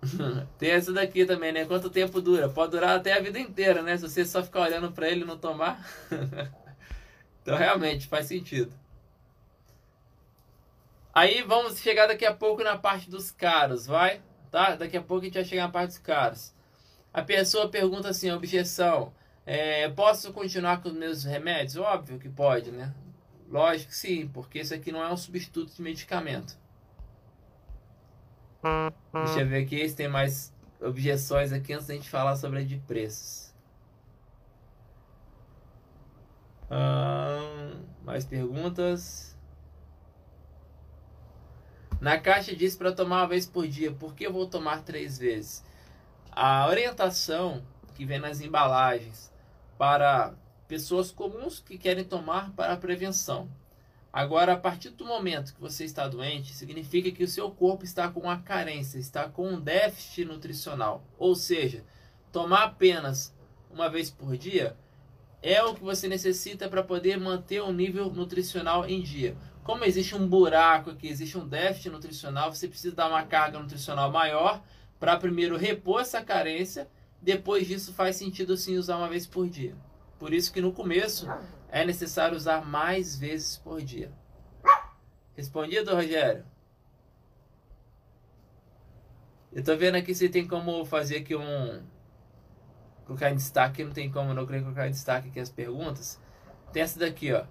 [0.60, 1.66] Tem essa daqui também, né?
[1.66, 2.50] Quanto tempo dura?
[2.50, 3.96] Pode durar até a vida inteira, né?
[3.96, 5.82] Se você só ficar olhando para ele e não tomar.
[7.48, 8.74] Então realmente faz sentido.
[11.14, 14.22] Aí vamos chegar daqui a pouco na parte dos caros, vai?
[14.52, 14.76] Tá?
[14.76, 16.54] Daqui a pouco a gente vai chegar na parte dos caros.
[17.14, 19.14] A pessoa pergunta assim, objeção,
[19.46, 21.78] é, posso continuar com os meus remédios?
[21.78, 22.94] Óbvio que pode, né?
[23.50, 26.54] Lógico que sim, porque isso aqui não é um substituto de medicamento.
[29.14, 32.64] Deixa eu ver aqui se tem mais objeções aqui antes da gente falar sobre a
[32.64, 33.47] de preços.
[36.70, 37.72] Ah,
[38.04, 39.38] mais perguntas?
[42.00, 43.92] Na caixa diz para tomar uma vez por dia.
[43.92, 45.64] Por que eu vou tomar três vezes?
[46.32, 47.64] A orientação
[47.96, 49.32] que vem nas embalagens
[49.78, 50.36] para
[50.68, 53.50] pessoas comuns que querem tomar para a prevenção.
[54.12, 58.10] Agora, a partir do momento que você está doente, significa que o seu corpo está
[58.10, 61.04] com uma carência, está com um déficit nutricional.
[61.18, 61.84] Ou seja,
[62.32, 63.34] tomar apenas
[63.70, 64.76] uma vez por dia
[65.42, 69.36] é o que você necessita para poder manter o nível nutricional em dia.
[69.64, 74.12] Como existe um buraco aqui, existe um déficit nutricional, você precisa dar uma carga nutricional
[74.12, 74.64] maior
[75.00, 76.88] para primeiro repor essa carência.
[77.22, 79.76] Depois disso, faz sentido sim usar uma vez por dia.
[80.18, 81.28] Por isso que no começo
[81.70, 84.12] é necessário usar mais vezes por dia.
[85.36, 86.46] Respondido, Rogério?
[89.52, 91.82] Eu tô vendo aqui se tem como fazer aqui um.
[93.08, 96.22] Colocar em destaque, não tem como não querer colocar em destaque aqui as perguntas.
[96.72, 97.46] Tem essa daqui, ó.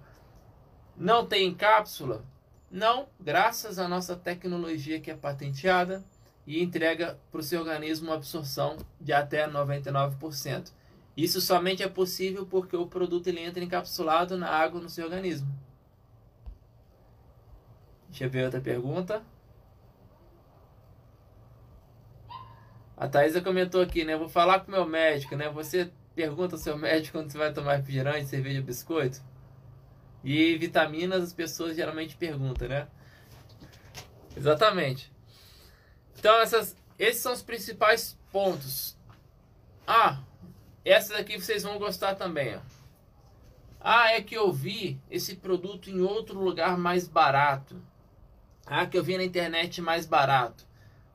[0.95, 2.23] Não tem cápsula?
[2.69, 6.03] Não, graças à nossa tecnologia que é patenteada
[6.45, 10.71] e entrega para o seu organismo uma absorção de até 99%.
[11.15, 15.47] Isso somente é possível porque o produto ele entra encapsulado na água no seu organismo.
[18.09, 19.23] Deixa eu ver outra pergunta.
[22.97, 24.17] A Thaisa comentou aqui, né?
[24.17, 25.47] Vou falar com o meu médico, né?
[25.49, 29.21] Você pergunta ao seu médico quando você vai tomar refrigerante, cerveja biscoito.
[30.23, 32.87] E vitaminas as pessoas geralmente perguntam, né?
[34.35, 35.13] Exatamente.
[36.17, 38.97] Então essas, esses são os principais pontos.
[39.85, 40.19] Ah,
[40.83, 42.55] essa daqui vocês vão gostar também.
[42.55, 42.59] Ó.
[43.79, 47.79] Ah, é que eu vi esse produto em outro lugar mais barato.
[48.65, 50.65] Ah, que eu vi na internet mais barato.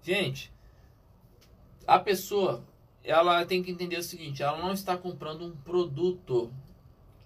[0.00, 0.51] Gente,
[1.86, 2.64] a pessoa,
[3.04, 6.52] ela tem que entender o seguinte, ela não está comprando um produto.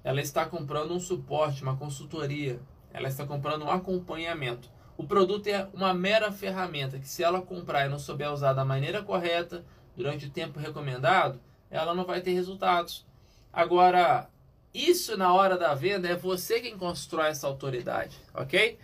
[0.02, 2.60] Ela está comprando um suporte, uma consultoria.
[2.92, 4.70] Ela está comprando um acompanhamento.
[4.96, 8.64] O produto é uma mera ferramenta que se ela comprar e não souber usar da
[8.64, 9.64] maneira correta,
[9.96, 11.40] durante o tempo recomendado,
[11.70, 13.04] ela não vai ter resultados.
[13.52, 14.28] Agora,
[14.72, 18.78] isso na hora da venda é você quem constrói essa autoridade, ok?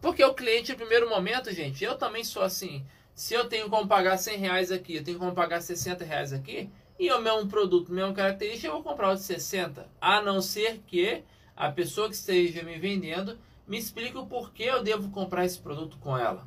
[0.00, 2.84] Porque o cliente, no primeiro momento, gente, eu também sou assim.
[3.20, 6.70] Se eu tenho como pagar 100 reais aqui, eu tenho como pagar 60 reais aqui,
[6.98, 9.86] e o mesmo produto, mesma característica, eu vou comprar o de 60.
[10.00, 11.22] A não ser que
[11.54, 15.98] a pessoa que esteja me vendendo me explique o porquê eu devo comprar esse produto
[15.98, 16.46] com ela.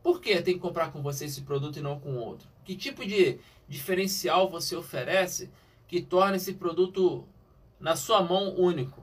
[0.00, 2.48] Por que tem que comprar com você esse produto e não com outro?
[2.64, 5.50] Que tipo de diferencial você oferece
[5.88, 7.26] que torna esse produto
[7.80, 9.02] na sua mão único?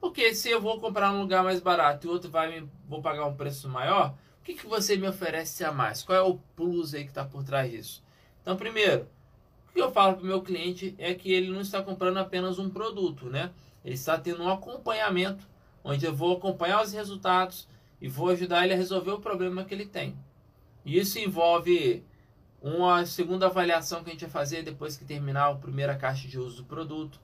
[0.00, 3.26] Porque se eu vou comprar num lugar mais barato e outro vai me, vou pagar
[3.26, 6.02] um preço maior, o que, que você me oferece a mais?
[6.02, 8.02] Qual é o plus aí que está por trás disso?
[8.40, 9.06] Então, primeiro,
[9.68, 12.58] o que eu falo para o meu cliente é que ele não está comprando apenas
[12.58, 13.50] um produto, né?
[13.84, 15.46] Ele está tendo um acompanhamento,
[15.84, 17.68] onde eu vou acompanhar os resultados,
[18.00, 20.16] e vou ajudar ele a resolver o problema que ele tem.
[20.84, 22.02] E isso envolve
[22.62, 26.38] uma segunda avaliação que a gente vai fazer depois que terminar a primeira caixa de
[26.38, 27.20] uso do produto.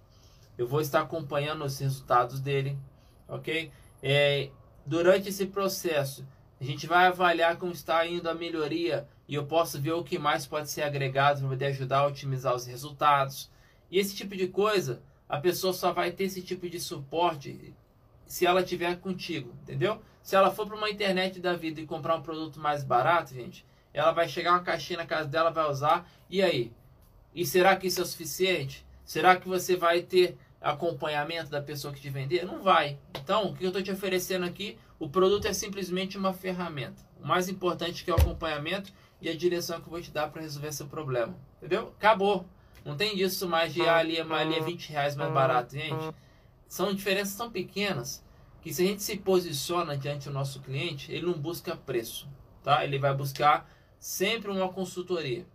[0.57, 2.79] Eu vou estar acompanhando os resultados dele,
[3.27, 3.71] ok?
[4.03, 4.51] É,
[4.85, 6.27] durante esse processo,
[6.61, 10.19] a gente vai avaliar como está indo a melhoria e eu posso ver o que
[10.19, 13.51] mais pode ser agregado para poder ajudar a otimizar os resultados.
[13.91, 17.75] E esse tipo de coisa, a pessoa só vai ter esse tipo de suporte
[18.27, 20.01] se ela tiver contigo, entendeu?
[20.23, 23.65] Se ela for para uma internet da vida e comprar um produto mais barato, gente,
[23.93, 26.73] ela vai chegar uma caixinha na casa dela, vai usar, e aí?
[27.35, 28.85] E será que isso é o suficiente?
[29.05, 32.45] Será que você vai ter acompanhamento da pessoa que te vender?
[32.45, 32.99] Não vai.
[33.23, 37.03] Então, o que eu estou te oferecendo aqui, o produto é simplesmente uma ferramenta.
[37.23, 40.31] O mais importante que é o acompanhamento e a direção que eu vou te dar
[40.31, 41.37] para resolver seu problema.
[41.59, 41.89] Entendeu?
[41.99, 42.47] Acabou.
[42.85, 46.15] Não tem disso mais de ah, ali, ali é 20 reais mais barato, gente.
[46.69, 48.25] São diferenças tão pequenas
[48.63, 52.29] que se a gente se posiciona diante do nosso cliente, ele não busca preço,
[52.63, 52.85] tá?
[52.85, 55.47] Ele vai buscar sempre uma consultoria.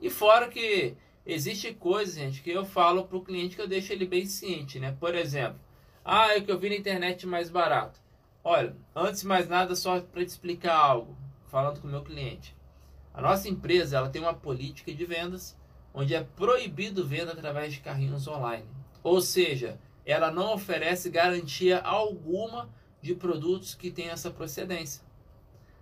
[0.00, 3.92] E fora que existe coisas, gente, que eu falo para o cliente que eu deixo
[3.92, 4.94] ele bem ciente, né?
[5.00, 5.58] Por exemplo,
[6.04, 8.03] ah, é que eu vi na internet mais barato.
[8.46, 12.54] Olha, antes de mais nada, só para te explicar algo, falando com o meu cliente.
[13.14, 15.56] A nossa empresa, ela tem uma política de vendas
[15.94, 18.66] onde é proibido venda através de carrinhos online.
[19.02, 22.68] Ou seja, ela não oferece garantia alguma
[23.00, 25.02] de produtos que têm essa procedência.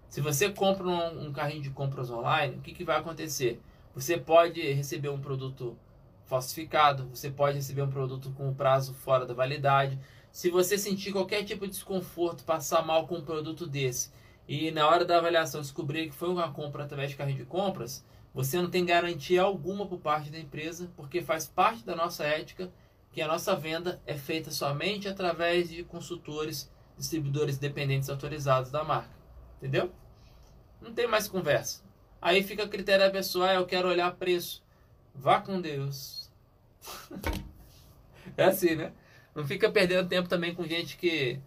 [0.08, 3.60] Se você compra um, um carrinho de compras online, o que, que vai acontecer?
[3.94, 5.76] Você pode receber um produto
[6.26, 9.98] falsificado, você pode receber um produto com prazo fora da validade.
[10.32, 14.10] Se você sentir qualquer tipo de desconforto, passar mal com um produto desse
[14.48, 18.02] e na hora da avaliação descobrir que foi uma compra através de carrinho de compras,
[18.34, 22.72] você não tem garantia alguma por parte da empresa, porque faz parte da nossa ética
[23.12, 29.14] que a nossa venda é feita somente através de consultores, distribuidores dependentes autorizados da marca.
[29.58, 29.92] Entendeu?
[30.80, 31.82] Não tem mais conversa.
[32.22, 34.64] Aí fica a critério da pessoa, ah, eu quero olhar preço.
[35.14, 36.32] Vá com Deus.
[38.34, 38.92] é assim, né?
[39.34, 41.40] Não fica perdendo tempo também com gente que,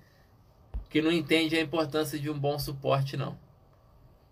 [0.90, 3.38] que não entende a importância de um bom suporte, não.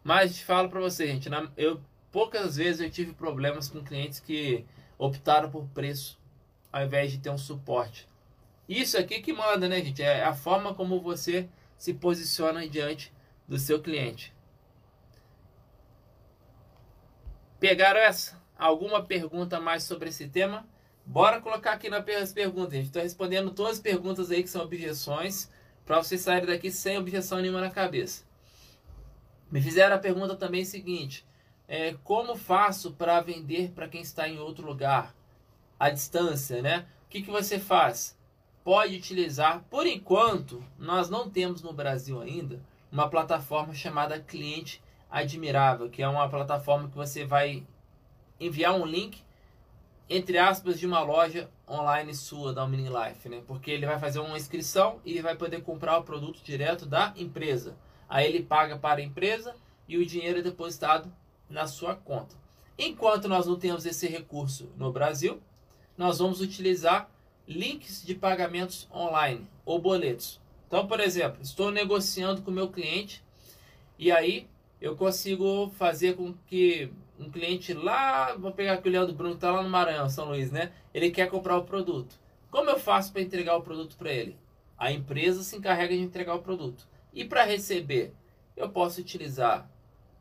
[0.03, 1.79] Mas falo para você, gente, na, eu
[2.11, 4.65] poucas vezes eu tive problemas com clientes que
[4.97, 6.19] optaram por preço
[6.71, 8.07] ao invés de ter um suporte.
[8.67, 10.01] Isso aqui que manda, né, gente?
[10.01, 13.11] É a forma como você se posiciona diante
[13.47, 14.33] do seu cliente.
[17.59, 18.41] Pegaram essa?
[18.57, 20.67] Alguma pergunta mais sobre esse tema?
[21.05, 22.85] Bora colocar aqui nas perguntas, gente.
[22.85, 25.49] Estou respondendo todas as perguntas aí que são objeções
[25.85, 28.23] para vocês saírem daqui sem objeção nenhuma na cabeça.
[29.51, 31.25] Me fizeram a pergunta também seguinte:
[31.67, 35.13] é, como faço para vender para quem está em outro lugar?
[35.83, 36.85] a distância, né?
[37.05, 38.17] O que, que você faz?
[38.63, 42.61] Pode utilizar, por enquanto, nós não temos no Brasil ainda
[42.91, 47.67] uma plataforma chamada Cliente Admirável, que é uma plataforma que você vai
[48.39, 49.22] enviar um link,
[50.15, 53.41] entre aspas, de uma loja online sua da Mini Life, né?
[53.47, 57.76] Porque ele vai fazer uma inscrição e vai poder comprar o produto direto da empresa.
[58.08, 59.56] Aí ele paga para a empresa
[59.88, 61.12] e o dinheiro é depositado
[61.49, 62.36] na sua conta.
[62.78, 65.41] Enquanto nós não temos esse recurso no Brasil,
[65.97, 67.10] nós vamos utilizar
[67.47, 70.39] links de pagamentos online ou boletos.
[70.67, 73.23] Então, por exemplo, estou negociando com meu cliente
[73.97, 74.47] e aí
[74.80, 76.91] eu consigo fazer com que
[77.23, 80.51] um cliente lá, vou pegar aqui o Leandro Bruno está lá no Maranhão, São Luís,
[80.51, 80.71] né?
[80.93, 82.19] Ele quer comprar o produto.
[82.51, 84.38] Como eu faço para entregar o produto para ele?
[84.77, 86.88] A empresa se encarrega de entregar o produto.
[87.13, 88.13] E para receber,
[88.55, 89.69] eu posso utilizar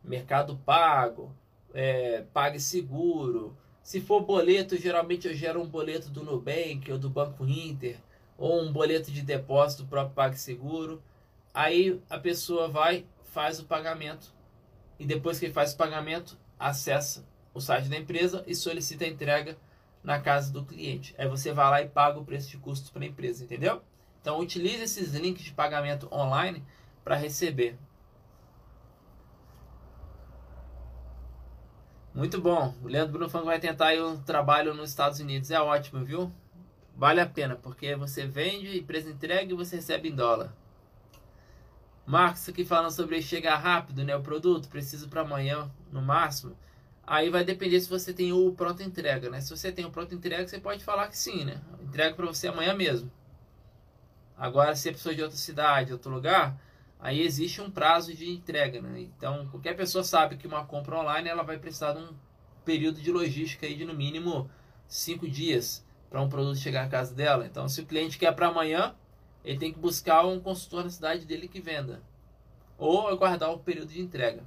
[0.03, 1.35] Mercado Pago,
[1.75, 7.45] é, PagSeguro, se for boleto, geralmente eu gero um boleto do Nubank ou do Banco
[7.45, 7.97] Inter,
[8.39, 11.03] ou um boleto de depósito do próprio PagSeguro.
[11.53, 14.33] Aí a pessoa vai, faz o pagamento,
[14.99, 19.09] e depois que ele faz o pagamento, acessa o site da empresa e solicita a
[19.09, 19.59] entrega
[20.03, 21.15] na casa do cliente.
[21.19, 23.83] Aí você vai lá e paga o preço de custos para a empresa, entendeu?
[24.21, 26.65] Então utilize esses links de pagamento online
[27.05, 27.77] para receber.
[32.15, 32.75] Muito bom.
[32.83, 35.51] O Leandro Bruno vai tentar um trabalho nos Estados Unidos.
[35.51, 36.31] É ótimo, viu?
[36.95, 40.55] Vale a pena, porque você vende, empresa entrega e você recebe em dólar.
[42.07, 44.15] Marcos aqui falando sobre chegar rápido, né?
[44.17, 46.57] O produto, preciso para amanhã, no máximo.
[47.07, 49.41] Aí vai depender se você tem o pronto entrega, né?
[49.41, 51.61] Se você tem o pronto entrega, você pode falar que sim, né?
[51.81, 53.11] Entrega para você amanhã mesmo.
[54.37, 56.61] Agora, se é pessoa de outra cidade, outro lugar,
[56.99, 59.01] aí existe um prazo de entrega, né?
[59.01, 62.09] Então, qualquer pessoa sabe que uma compra online ela vai precisar de um
[62.65, 64.51] período de logística aí de no mínimo
[64.89, 67.47] cinco dias para um produto chegar à casa dela.
[67.47, 68.95] Então, se o cliente quer para amanhã,
[69.45, 72.03] ele tem que buscar um consultor na cidade dele que venda
[72.79, 74.43] ou aguardar o período de entrega.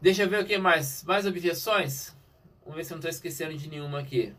[0.00, 1.04] Deixa eu ver o que mais.
[1.04, 2.16] Mais objeções?
[2.62, 4.34] Vamos ver se eu não estou esquecendo de nenhuma aqui.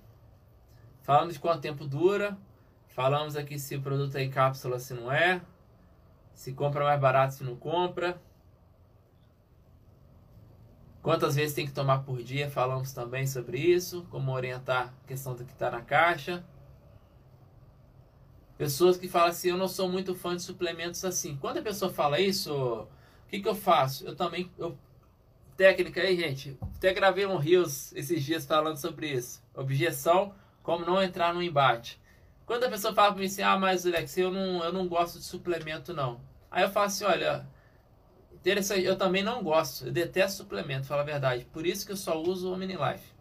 [1.01, 2.37] Falando de quanto tempo dura,
[2.97, 5.39] Falamos aqui se o produto é em cápsula, se não é.
[6.33, 8.19] Se compra mais barato, se não compra.
[11.03, 12.49] Quantas vezes tem que tomar por dia?
[12.49, 14.03] Falamos também sobre isso.
[14.09, 16.43] Como orientar a questão do que está na caixa.
[18.57, 21.37] Pessoas que falam assim, eu não sou muito fã de suplementos assim.
[21.37, 22.87] Quando a pessoa fala isso, o
[23.29, 24.05] que, que eu faço?
[24.07, 24.51] Eu também.
[24.57, 24.77] Eu,
[25.55, 26.57] técnica aí, gente.
[26.75, 29.43] Até gravei um Rios esses dias falando sobre isso.
[29.53, 31.99] Objeção, como não entrar no embate.
[32.45, 35.19] Quando a pessoa fala para mim assim, ah, mas Alex, eu não, eu não gosto
[35.19, 36.21] de suplemento não.
[36.49, 37.45] Aí eu falo assim, olha,
[38.33, 41.45] interessante, eu também não gosto, eu detesto suplemento, fala a verdade.
[41.51, 43.13] Por isso que eu só uso o Mini Life.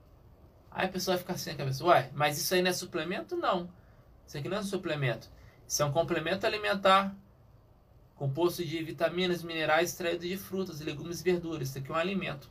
[0.71, 3.37] Aí a pessoa vai ficar assim na cabeça, ué, mas isso aí não é suplemento?
[3.37, 3.69] Não.
[4.27, 5.29] Isso aqui não é um suplemento.
[5.67, 7.15] Isso é um complemento alimentar
[8.17, 11.69] composto de vitaminas, minerais extraídos de frutas, legumes e verduras.
[11.69, 12.51] Isso aqui é um alimento.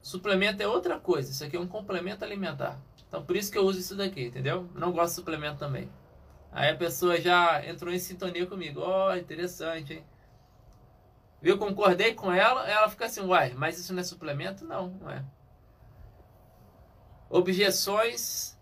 [0.00, 1.30] Suplemento é outra coisa.
[1.30, 2.80] Isso aqui é um complemento alimentar.
[3.08, 4.70] Então por isso que eu uso isso daqui, entendeu?
[4.74, 5.90] Não gosto de suplemento também.
[6.52, 8.80] Aí a pessoa já entrou em sintonia comigo.
[8.80, 10.04] Ó, oh, interessante, hein?
[11.42, 14.64] Eu concordei com ela, ela fica assim, uai, mas isso não é suplemento?
[14.64, 15.24] Não, não é.
[17.30, 18.58] Objeções.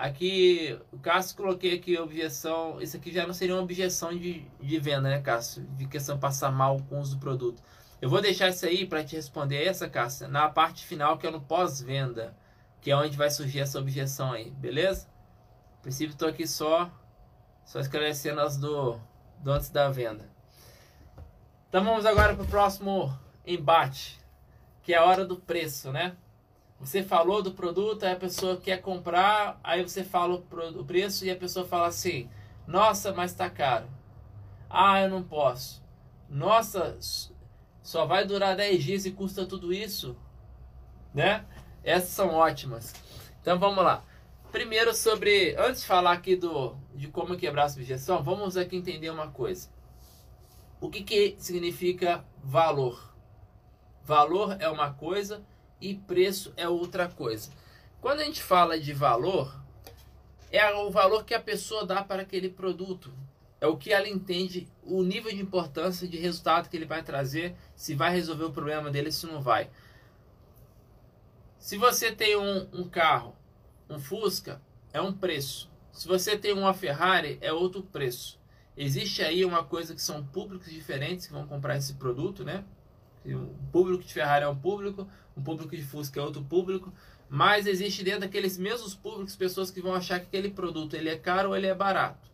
[0.00, 2.80] Aqui, o Cássio coloquei aqui objeção.
[2.80, 5.62] Isso aqui já não seria uma objeção de, de venda, né, Cássio?
[5.76, 7.62] De questão passar mal com o uso do produto.
[8.00, 11.30] Eu vou deixar isso aí para te responder essa, Cássio, na parte final, que é
[11.30, 12.34] no pós-venda.
[12.80, 15.06] Que é onde vai surgir essa objeção aí, beleza?
[15.78, 16.90] A princípio estou aqui só,
[17.66, 18.98] só esclarecendo as do,
[19.40, 20.30] do antes da venda.
[21.68, 23.14] Então vamos agora para o próximo
[23.46, 24.18] embate,
[24.82, 26.16] que é a hora do preço, né?
[26.80, 31.30] Você falou do produto, aí a pessoa quer comprar, aí você fala o preço e
[31.30, 32.28] a pessoa fala assim:
[32.66, 33.86] Nossa, mas tá caro.
[34.68, 35.84] Ah, eu não posso.
[36.28, 36.96] Nossa,
[37.82, 40.16] só vai durar 10 dias e custa tudo isso,
[41.12, 41.44] né?
[41.84, 42.94] Essas são ótimas.
[43.42, 44.02] Então vamos lá.
[44.50, 49.10] Primeiro sobre, antes de falar aqui do de como quebrar a subjeção, vamos aqui entender
[49.10, 49.68] uma coisa.
[50.80, 53.14] O que, que significa valor?
[54.02, 55.44] Valor é uma coisa
[55.80, 57.50] e preço é outra coisa.
[58.00, 59.54] Quando a gente fala de valor,
[60.50, 63.12] é o valor que a pessoa dá para aquele produto.
[63.60, 67.54] É o que ela entende, o nível de importância de resultado que ele vai trazer,
[67.76, 69.70] se vai resolver o problema dele, se não vai.
[71.58, 73.36] Se você tem um, um carro,
[73.88, 74.62] um Fusca,
[74.92, 75.70] é um preço.
[75.92, 78.40] Se você tem uma Ferrari, é outro preço.
[78.74, 82.64] Existe aí uma coisa que são públicos diferentes que vão comprar esse produto, né?
[83.24, 85.06] O público de Ferrari é um público,
[85.36, 86.92] o público de Fusca é outro público,
[87.28, 91.16] mas existe dentro daqueles mesmos públicos pessoas que vão achar que aquele produto ele é
[91.16, 92.30] caro ou ele é barato.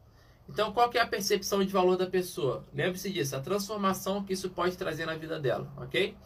[0.48, 2.64] Então, qual que é a percepção de valor da pessoa?
[2.72, 6.16] Lembre-se disso, a transformação que isso pode trazer na vida dela, ok?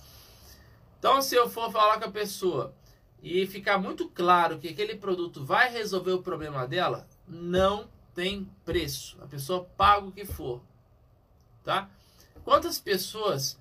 [0.99, 2.75] Então, se eu for falar com a pessoa
[3.23, 9.17] e ficar muito claro que aquele produto vai resolver o problema dela, não tem preço.
[9.23, 10.63] A pessoa paga o que for,
[11.65, 11.89] tá?
[12.45, 13.59] Quantas pessoas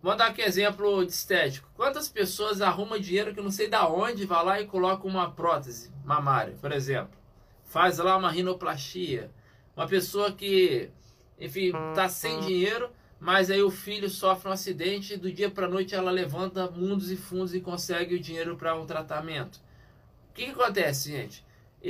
[0.00, 1.68] Vou dar aqui exemplo de estético.
[1.74, 5.90] Quantas pessoas arrumam dinheiro que não sei da onde, vai lá e coloca uma prótese
[6.04, 7.18] mamária, por exemplo.
[7.64, 9.30] Faz lá uma rinoplastia.
[9.76, 10.90] Uma pessoa que,
[11.38, 15.68] enfim, tá sem dinheiro, mas aí o filho sofre um acidente e do dia para
[15.68, 19.56] noite ela levanta mundos e fundos e consegue o dinheiro para um tratamento.
[20.30, 21.44] O que, que acontece, gente?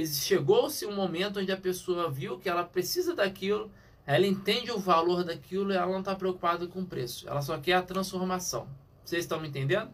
[0.07, 3.71] Chegou-se um momento onde a pessoa viu que ela precisa daquilo,
[4.09, 7.29] ela entende o valor daquilo e ela não está preocupada com o preço.
[7.29, 8.67] Ela só quer a transformação.
[9.05, 9.91] Vocês estão me entendendo?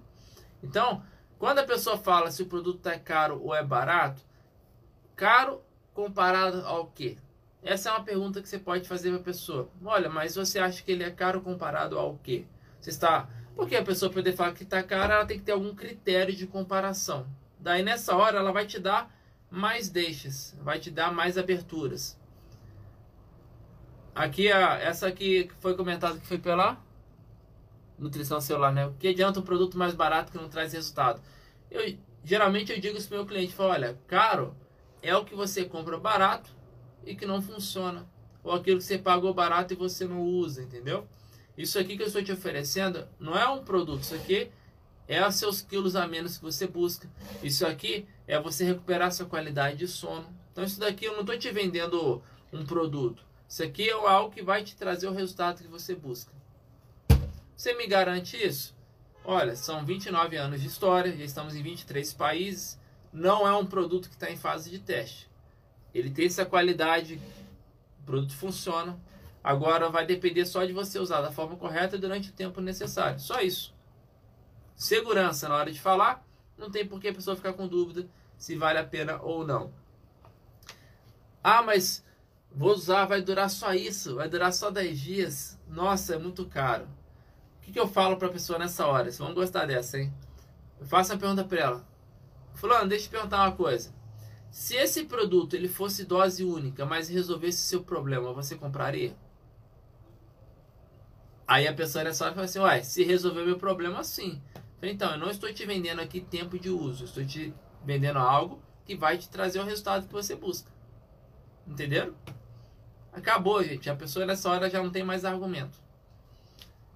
[0.62, 1.02] Então,
[1.36, 4.22] quando a pessoa fala se o produto é caro ou é barato,
[5.16, 5.60] caro
[5.92, 7.18] comparado ao quê?
[7.60, 9.68] Essa é uma pergunta que você pode fazer para a pessoa.
[9.84, 12.44] Olha, mas você acha que ele é caro comparado ao quê?
[12.80, 13.28] Você está.
[13.56, 16.46] Porque a pessoa poder falar que está caro, ela tem que ter algum critério de
[16.46, 17.26] comparação.
[17.58, 19.12] Daí nessa hora ela vai te dar
[19.50, 22.16] mais deixas, vai te dar mais aberturas.
[24.14, 26.78] Aqui, a, essa aqui foi comentada que foi pela
[27.98, 28.86] nutrição celular, né?
[28.86, 31.20] O que adianta um produto mais barato que não traz resultado?
[31.70, 34.54] Eu, geralmente eu digo isso para o meu cliente, falo, olha, caro
[35.02, 36.50] é o que você compra barato
[37.04, 38.06] e que não funciona.
[38.42, 41.08] Ou aquilo que você pagou barato e você não usa, entendeu?
[41.56, 44.50] Isso aqui que eu estou te oferecendo não é um produto, isso aqui
[45.08, 47.08] é os seus quilos a menos que você busca.
[47.42, 50.26] Isso aqui é você recuperar sua qualidade de sono.
[50.52, 53.24] Então isso daqui eu não estou te vendendo um produto.
[53.49, 56.32] Isso aqui é algo que vai te trazer o resultado que você busca.
[57.57, 58.74] Você me garante isso?
[59.24, 62.78] Olha, são 29 anos de história, já estamos em 23 países.
[63.12, 65.30] Não é um produto que está em fase de teste.
[65.95, 67.20] Ele tem essa qualidade,
[68.01, 68.99] o produto funciona.
[69.42, 73.20] Agora vai depender só de você usar da forma correta durante o tempo necessário.
[73.20, 73.74] Só isso.
[74.74, 76.26] Segurança na hora de falar,
[76.59, 79.72] não tem por que a pessoa ficar com dúvida se vale a pena ou não.
[81.42, 82.05] Ah, mas
[82.57, 85.59] Vou usar, vai durar só isso, vai durar só 10 dias.
[85.68, 86.86] Nossa, é muito caro.
[87.59, 89.05] O que, que eu falo para a pessoa nessa hora?
[89.05, 90.14] Vocês vão gostar dessa, hein?
[90.78, 91.88] Eu faço uma pergunta para ela.
[92.55, 93.92] Fulano, deixa eu te perguntar uma coisa.
[94.52, 99.16] Se esse produto ele fosse dose única, mas resolvesse seu problema, você compraria?
[101.46, 104.40] Aí a pessoa nessa hora fala assim, uai, se resolver meu problema, sim.
[104.80, 107.52] Então, eu não estou te vendendo aqui tempo de uso, estou te
[107.84, 110.70] vendendo algo que vai te trazer o resultado que você busca.
[111.66, 112.14] Entenderam?
[113.14, 113.88] Acabou, gente.
[113.88, 115.78] A pessoa nessa hora já não tem mais argumento.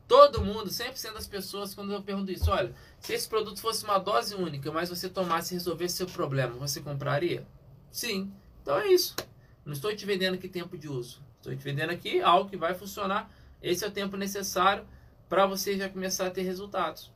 [0.06, 3.98] Todo mundo, 100% das pessoas, quando eu pergunto isso, olha, se esse produto fosse uma
[3.98, 7.46] dose única, mas você tomasse e resolvesse seu problema, você compraria?
[7.90, 8.32] Sim.
[8.62, 9.14] Então é isso.
[9.64, 11.22] Não estou te vendendo aqui tempo de uso.
[11.36, 13.30] Estou te vendendo aqui algo que vai funcionar.
[13.62, 14.86] Esse é o tempo necessário
[15.28, 17.12] para você já começar a ter resultados.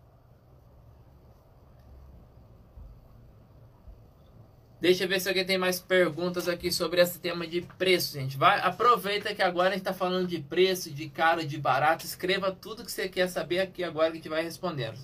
[4.83, 8.37] Deixa eu ver se alguém tem mais perguntas aqui sobre esse tema de preço, gente.
[8.37, 12.05] Vai, aproveita que agora a gente está falando de preço, de caro, de barato.
[12.05, 14.99] Escreva tudo que você quer saber aqui agora que a gente vai respondendo.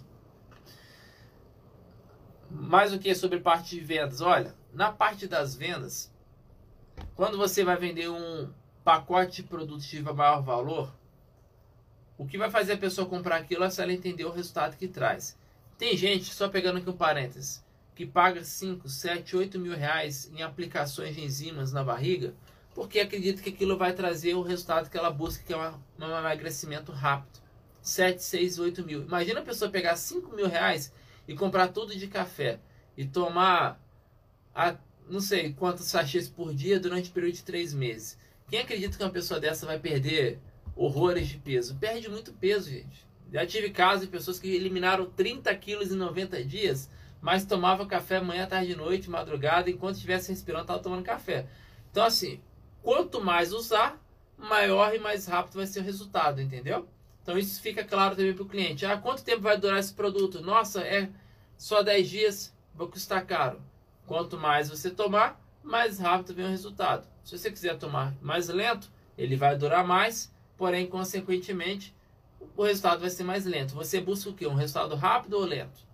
[2.50, 4.20] Mais o que sobre parte de vendas?
[4.20, 6.12] Olha, na parte das vendas,
[7.14, 8.52] quando você vai vender um
[8.82, 10.92] pacote de produtos de maior valor,
[12.18, 14.88] o que vai fazer a pessoa comprar aquilo é se ela entender o resultado que
[14.88, 15.38] traz.
[15.78, 17.64] Tem gente, só pegando aqui um parênteses,
[17.98, 22.32] que paga 5, 7, 8 mil reais em aplicações de enzimas na barriga,
[22.72, 26.92] porque acredita que aquilo vai trazer o resultado que ela busca, que é um emagrecimento
[26.92, 27.40] rápido.
[27.82, 29.02] 7, 6, 8 mil.
[29.02, 30.92] Imagina a pessoa pegar 5 mil reais
[31.26, 32.60] e comprar tudo de café
[32.96, 33.82] e tomar
[34.54, 34.76] a,
[35.10, 38.16] não sei quantos sachês por dia durante um período de três meses.
[38.48, 40.38] Quem acredita que uma pessoa dessa vai perder
[40.76, 41.74] horrores de peso?
[41.74, 43.04] Perde muito peso, gente.
[43.32, 46.88] Já tive casos de pessoas que eliminaram 30 quilos em 90 dias,
[47.20, 51.46] mas tomava café manhã, tarde, noite, madrugada, enquanto estivesse respirando, estava tomando café.
[51.90, 52.40] Então, assim,
[52.82, 54.00] quanto mais usar,
[54.36, 56.88] maior e mais rápido vai ser o resultado, entendeu?
[57.22, 58.86] Então isso fica claro também para o cliente.
[58.86, 60.40] Ah, quanto tempo vai durar esse produto?
[60.40, 61.10] Nossa, é
[61.56, 63.60] só 10 dias, vai custar caro.
[64.06, 67.06] Quanto mais você tomar, mais rápido vem o resultado.
[67.22, 71.94] Se você quiser tomar mais lento, ele vai durar mais, porém, consequentemente,
[72.56, 73.74] o resultado vai ser mais lento.
[73.74, 74.46] Você busca o quê?
[74.46, 75.86] Um resultado rápido ou lento?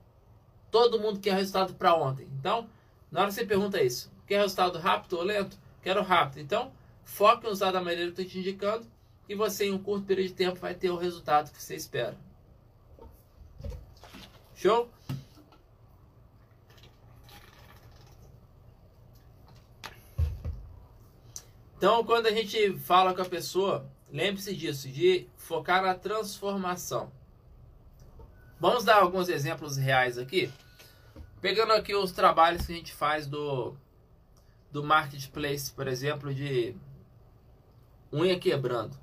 [0.75, 2.27] Todo mundo quer resultado para ontem.
[2.37, 2.69] Então,
[3.09, 5.57] na hora que você pergunta isso, quer resultado rápido ou lento?
[5.81, 6.41] Quero rápido.
[6.41, 6.73] Então,
[7.05, 8.85] foque em usar da maneira que eu estou te indicando
[9.29, 12.17] e você, em um curto período de tempo, vai ter o resultado que você espera.
[14.57, 14.91] Show?
[21.77, 27.13] Então, quando a gente fala com a pessoa, lembre-se disso, de focar na transformação.
[28.59, 30.53] Vamos dar alguns exemplos reais aqui.
[31.45, 33.77] Pegando aqui os trabalhos que a gente faz do,
[34.73, 36.75] do marketplace, por exemplo, de
[38.11, 38.97] unha quebrando.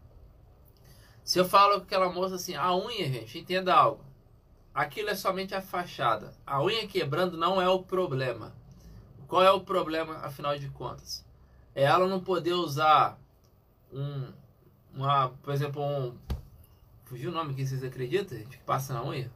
[1.24, 4.04] Se eu falo com aquela moça assim, a unha, gente, entenda algo.
[4.74, 6.34] Aquilo é somente a fachada.
[6.44, 8.56] A unha quebrando não é o problema.
[9.28, 11.24] Qual é o problema, afinal de contas?
[11.76, 13.20] É ela não poder usar
[13.94, 14.34] um,
[14.96, 16.18] uma, por exemplo, um.
[17.06, 18.58] Fugiu o nome que vocês acreditam, gente?
[18.58, 19.32] Que passa na unha?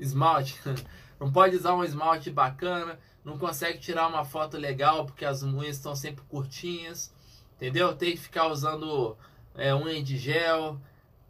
[0.00, 0.60] Esmalte.
[1.22, 5.76] Não pode usar um esmalte bacana, não consegue tirar uma foto legal porque as unhas
[5.76, 7.14] estão sempre curtinhas,
[7.54, 7.94] entendeu?
[7.94, 9.16] Tem que ficar usando
[9.54, 10.80] é, unha de gel.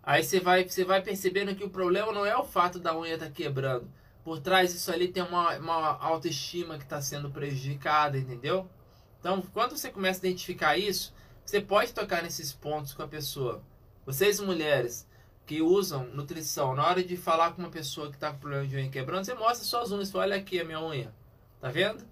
[0.03, 3.13] Aí você vai, você vai percebendo que o problema não é o fato da unha
[3.13, 3.87] estar tá quebrando.
[4.25, 8.67] Por trás disso ali tem uma, uma autoestima que está sendo prejudicada, entendeu?
[9.21, 11.13] Então, quando você começa a identificar isso,
[11.45, 13.63] você pode tocar nesses pontos com a pessoa.
[14.07, 15.07] Vocês mulheres,
[15.53, 18.75] que usam nutrição, na hora de falar com uma pessoa que está com problema de
[18.75, 21.15] unha quebrando, você mostra suas unhas, fala, olha aqui a minha unha.
[21.61, 22.03] Tá vendo?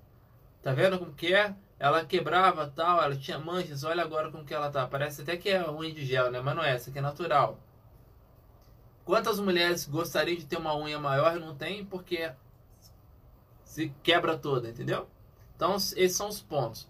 [0.63, 1.55] Tá vendo como que é?
[1.79, 4.87] Ela quebrava tal, ela tinha manchas, olha agora como que ela tá.
[4.87, 6.43] Parece até que é unha de gel, né?
[6.43, 7.59] Mas não é, essa aqui é natural.
[9.07, 12.31] Quantas mulheres gostariam de ter uma unha maior e não tem porque
[13.65, 15.09] se quebra toda, entendeu?
[15.57, 16.87] Então, esses são os pontos.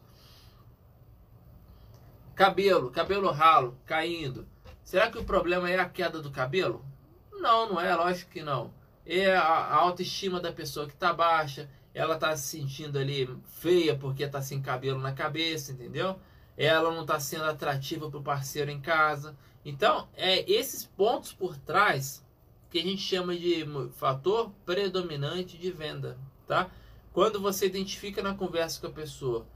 [2.34, 4.48] Cabelo, cabelo ralo, caindo.
[4.84, 6.84] Será que o problema é a queda do cabelo?
[7.32, 8.72] Não, não é, lógico que não.
[9.06, 14.24] É a, autoestima da pessoa que está baixa, ela está se sentindo ali feia porque
[14.24, 16.18] está sem cabelo na cabeça, entendeu?
[16.56, 19.36] Ela não está sendo atrativa para o parceiro em casa.
[19.64, 22.24] Então, é esses pontos por trás
[22.70, 23.64] que a gente chama de
[23.94, 26.70] fator predominante de venda, tá?
[27.12, 29.46] Quando você identifica na conversa com a pessoa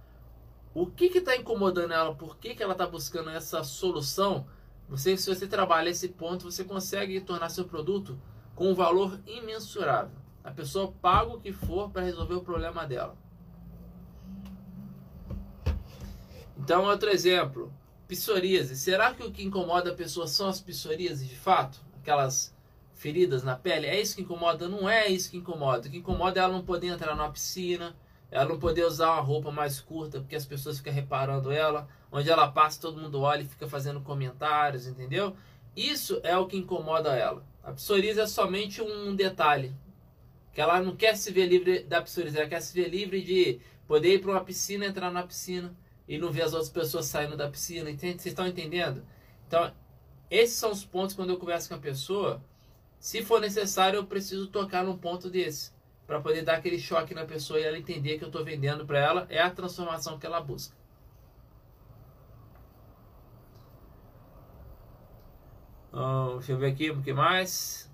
[0.74, 4.44] o que está incomodando ela, por que, que ela está buscando essa solução,
[4.88, 8.20] você, se você trabalha esse ponto, você consegue tornar seu produto
[8.54, 10.16] com um valor imensurável.
[10.42, 13.16] A pessoa paga o que for para resolver o problema dela.
[16.56, 17.72] Então, outro exemplo,
[18.06, 18.76] psoríase.
[18.76, 21.80] Será que o que incomoda a pessoa são as psoríases de fato?
[22.00, 22.54] Aquelas
[22.92, 23.86] feridas na pele?
[23.86, 24.68] É isso que incomoda?
[24.68, 25.88] Não é isso que incomoda.
[25.88, 27.96] O que incomoda é ela não poder entrar na piscina,
[28.30, 32.30] ela não poder usar uma roupa mais curta porque as pessoas ficam reparando ela, onde
[32.30, 35.36] ela passa todo mundo olha e fica fazendo comentários, entendeu?
[35.76, 37.44] Isso é o que incomoda ela.
[37.60, 39.74] A psoríase é somente um detalhe,
[40.52, 43.58] que ela não quer se ver livre da psoríase, ela quer se ver livre de
[43.88, 45.74] poder ir para uma piscina, entrar na piscina
[46.06, 48.22] e não ver as outras pessoas saindo da piscina, entende?
[48.22, 49.04] Vocês estão entendendo?
[49.48, 49.72] Então,
[50.30, 52.40] esses são os pontos quando eu converso com a pessoa.
[53.00, 55.72] Se for necessário, eu preciso tocar num ponto desse
[56.06, 59.00] para poder dar aquele choque na pessoa e ela entender que eu estou vendendo para
[59.00, 60.83] ela é a transformação que ela busca.
[65.96, 67.88] Oh, deixa eu ver aqui o que mais.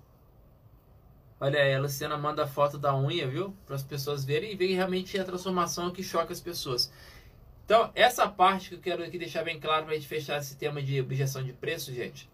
[1.39, 3.55] Olha aí, a Luciana manda foto da unha, viu?
[3.67, 6.91] Para as pessoas verem e verem realmente a transformação que choca as pessoas.
[7.63, 10.57] Então, essa parte que eu quero aqui deixar bem claro para a gente fechar esse
[10.57, 12.27] tema de objeção de preço, gente.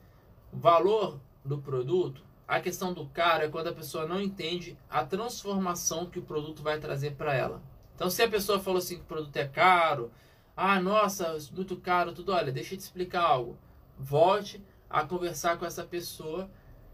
[0.53, 5.03] O valor do produto a questão do caro é quando a pessoa não entende a
[5.03, 7.61] transformação que o produto vai trazer para ela.
[7.93, 10.09] Então, se a pessoa falou assim que o produto é caro,
[10.55, 13.57] ah, nossa, muito caro, tudo, olha, deixa eu te explicar algo.
[13.99, 16.49] Volte a conversar com essa pessoa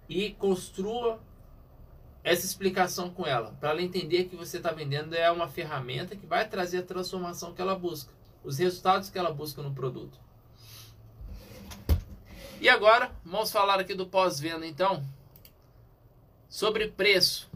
[0.09, 1.19] e construa
[2.23, 6.25] essa explicação com ela, para ela entender que você está vendendo é uma ferramenta que
[6.25, 8.13] vai trazer a transformação que ela busca,
[8.43, 10.17] os resultados que ela busca no produto.
[12.61, 15.03] E agora, vamos falar aqui do pós-venda então.
[16.47, 17.51] Sobre preço,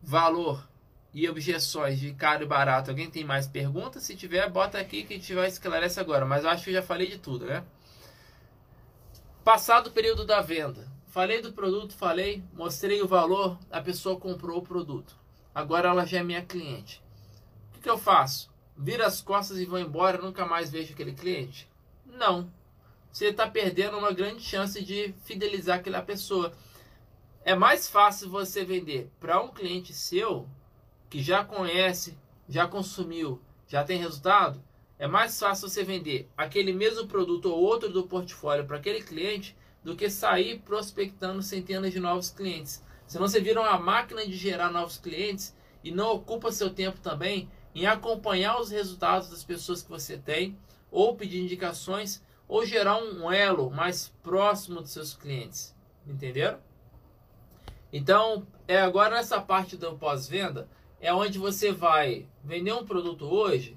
[0.00, 0.68] valor
[1.12, 4.04] e objeções de caro e barato, alguém tem mais perguntas?
[4.04, 6.24] Se tiver, bota aqui que a gente vai esclarecer agora.
[6.24, 7.64] Mas eu acho que eu já falei de tudo, né?
[9.44, 10.86] Passado o período da venda.
[11.08, 15.16] Falei do produto, falei, mostrei o valor, a pessoa comprou o produto.
[15.52, 17.02] Agora ela já é minha cliente.
[17.68, 18.52] O que, que eu faço?
[18.78, 21.68] Vira as costas e vou embora, nunca mais vejo aquele cliente?
[22.06, 22.48] Não.
[23.10, 26.52] Você está perdendo uma grande chance de fidelizar aquela pessoa.
[27.44, 30.48] É mais fácil você vender para um cliente seu
[31.10, 32.16] que já conhece,
[32.48, 34.62] já consumiu, já tem resultado,
[34.98, 39.56] é mais fácil você vender aquele mesmo produto ou outro do portfólio para aquele cliente
[39.82, 42.84] do que sair prospectando centenas de novos clientes.
[43.06, 47.50] Senão você vira uma máquina de gerar novos clientes e não ocupa seu tempo também
[47.74, 50.56] em acompanhar os resultados das pessoas que você tem,
[50.90, 55.74] ou pedir indicações, ou gerar um elo mais próximo dos seus clientes.
[56.06, 56.58] Entenderam?
[57.92, 60.68] Então, é agora nessa parte do pós-venda,
[61.00, 63.76] é onde você vai vender um produto hoje.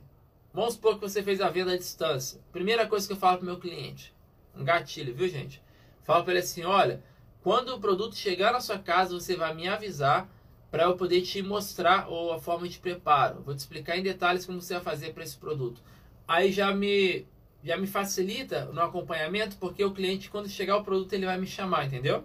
[0.55, 2.39] Vamos supor que você fez a venda à distância.
[2.53, 4.15] Primeira coisa que eu falo para o meu cliente,
[4.55, 5.61] um gatilho, viu gente?
[6.05, 7.03] Falo para ele assim, olha,
[7.43, 10.29] quando o produto chegar na sua casa, você vai me avisar
[10.71, 13.41] para eu poder te mostrar ou a forma de preparo.
[13.41, 15.81] Vou te explicar em detalhes como você vai fazer para esse produto.
[16.25, 17.27] Aí já me
[17.61, 21.47] já me facilita no acompanhamento, porque o cliente quando chegar o produto ele vai me
[21.47, 22.23] chamar, entendeu?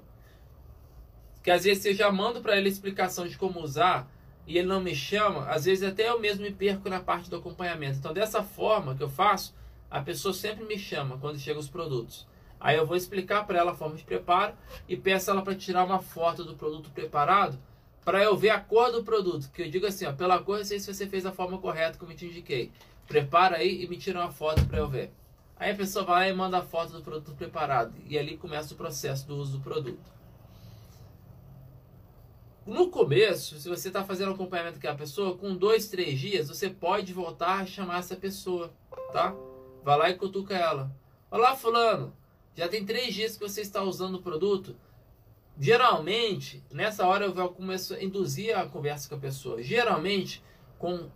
[1.42, 4.08] Que às vezes eu já mando para ele a explicação de como usar,
[4.50, 7.36] e ele não me chama, às vezes até eu mesmo me perco na parte do
[7.36, 7.98] acompanhamento.
[7.98, 9.54] Então, dessa forma que eu faço,
[9.88, 12.26] a pessoa sempre me chama quando chegam os produtos.
[12.58, 14.54] Aí eu vou explicar para ela a forma de preparo
[14.88, 17.60] e peço ela para tirar uma foto do produto preparado
[18.04, 19.48] para eu ver a cor do produto.
[19.52, 21.96] Que eu digo assim, ó, pela cor eu sei se você fez a forma correta
[21.96, 22.72] como eu te indiquei.
[23.06, 25.12] Prepara aí e me tira uma foto para eu ver.
[25.60, 27.94] Aí a pessoa vai lá e manda a foto do produto preparado.
[28.04, 30.10] E ali começa o processo do uso do produto.
[32.70, 36.70] No começo, se você está fazendo acompanhamento com a pessoa, com dois, três dias, você
[36.70, 38.72] pode voltar a chamar essa pessoa,
[39.12, 39.34] tá?
[39.82, 40.96] Vai lá e cutuca ela.
[41.28, 42.16] Olá, fulano,
[42.54, 44.76] já tem três dias que você está usando o produto.
[45.58, 49.60] Geralmente, nessa hora eu começo a induzir a conversa com a pessoa.
[49.60, 50.40] Geralmente,
[50.78, 51.10] com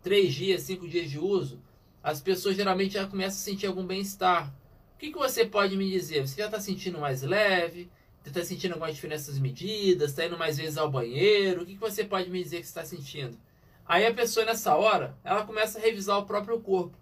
[0.00, 1.60] três dias, cinco dias de uso,
[2.00, 4.54] as pessoas geralmente já começam a sentir algum bem-estar.
[4.94, 6.24] O que, que você pode me dizer?
[6.24, 7.90] Você já está sentindo mais leve?
[8.28, 11.80] Está sentindo alguma diferença nas medidas, está indo mais vezes ao banheiro, o que, que
[11.80, 13.36] você pode me dizer que está sentindo?
[13.86, 16.96] Aí a pessoa nessa hora, ela começa a revisar o próprio corpo.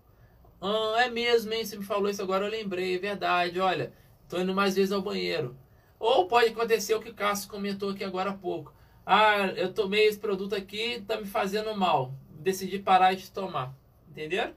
[0.60, 1.64] Ah, é mesmo, hein?
[1.64, 3.92] Você me falou isso agora, eu lembrei, é verdade, olha,
[4.22, 5.56] estou indo mais vezes ao banheiro.
[5.98, 8.74] Ou pode acontecer o que o Cássio comentou aqui agora há pouco.
[9.04, 12.14] Ah, eu tomei esse produto aqui, está me fazendo mal.
[12.30, 13.74] Decidi parar de tomar.
[14.08, 14.54] Entenderam?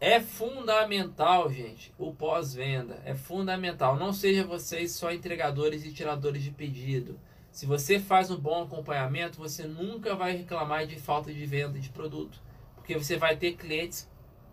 [0.00, 3.02] É fundamental, gente, o pós-venda.
[3.04, 3.96] É fundamental.
[3.96, 7.18] Não seja vocês só entregadores e tiradores de pedido.
[7.50, 11.88] Se você faz um bom acompanhamento, você nunca vai reclamar de falta de venda de
[11.88, 12.40] produto,
[12.76, 14.08] porque você vai ter clientes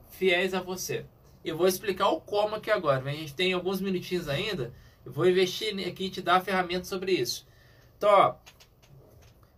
[0.10, 1.06] fiéis a você.
[1.44, 3.08] Eu vou explicar o como aqui agora.
[3.08, 4.74] A gente tem alguns minutinhos ainda.
[5.06, 7.48] Eu vou investir aqui e te dar a ferramenta sobre isso.
[7.96, 8.36] Então, ó,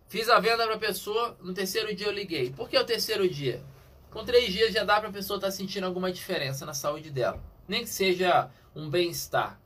[0.06, 1.38] fiz a venda para a pessoa.
[1.40, 2.50] No terceiro dia eu liguei.
[2.50, 3.62] Por que o terceiro dia?
[4.10, 7.10] Com três dias já dá para a pessoa estar tá sentindo alguma diferença na saúde
[7.10, 7.42] dela.
[7.66, 9.60] Nem que seja um bem-estar.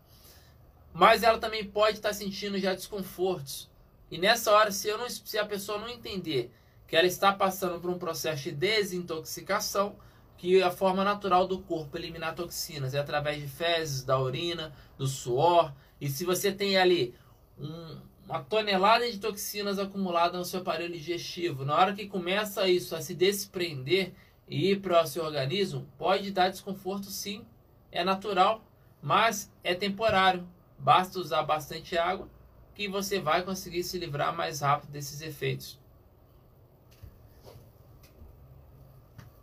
[0.93, 3.71] Mas ela também pode estar tá sentindo já desconfortos.
[4.11, 6.53] E nessa hora, se, eu não, se a pessoa não entender
[6.87, 9.97] que ela está passando por um processo de desintoxicação,
[10.37, 15.07] que a forma natural do corpo eliminar toxinas é através de fezes, da urina, do
[15.07, 15.73] suor.
[16.01, 17.15] E se você tem ali
[17.59, 22.95] um, uma tonelada de toxinas acumuladas no seu aparelho digestivo, na hora que começa isso
[22.95, 24.13] a se desprender,
[24.53, 27.43] e para o seu organismo pode dar desconforto sim,
[27.91, 28.63] é natural,
[29.01, 30.47] mas é temporário.
[30.79, 32.29] Basta usar bastante água
[32.75, 35.81] que você vai conseguir se livrar mais rápido desses efeitos.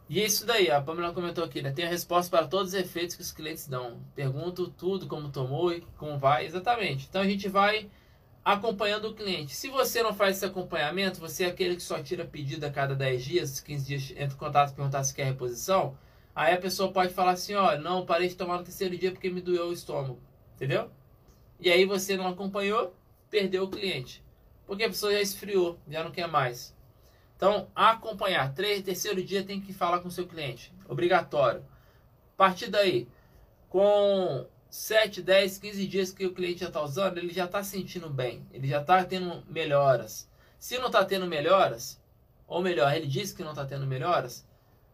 [0.07, 1.72] E é isso daí, a Pamela comentou aqui, né?
[1.72, 3.99] Tem a resposta para todos os efeitos que os clientes dão.
[4.14, 7.07] Pergunto tudo, como tomou e como vai, exatamente.
[7.10, 7.89] Então a gente vai
[8.44, 9.56] acompanhando o cliente.
[9.56, 12.96] Se você não faz esse acompanhamento, você é aquele que só tira pedido a cada
[12.96, 15.98] 10 dias, 15 dias, entra em contato e perguntar se quer reposição,
[16.36, 19.30] aí a pessoa pode falar assim, ó, não, parei de tomar no terceiro dia porque
[19.30, 20.20] me doeu o estômago.
[20.56, 20.90] Entendeu?
[21.60, 22.96] E aí você não acompanhou,
[23.30, 24.24] perdeu o cliente.
[24.66, 26.76] Porque a pessoa já esfriou, já não quer mais.
[27.36, 28.54] Então, acompanhar.
[28.54, 30.74] Três, terceiro dia tem que falar com o seu cliente.
[30.88, 31.62] Obrigatório.
[32.34, 33.08] A partir daí,
[33.70, 38.09] com 7, 10, 15 dias que o cliente já está usando, ele já está sentindo
[38.09, 40.30] bem, ele já está tendo melhoras.
[40.59, 41.99] Se não está tendo melhoras,
[42.47, 44.45] ou melhor, ele disse que não está tendo melhoras,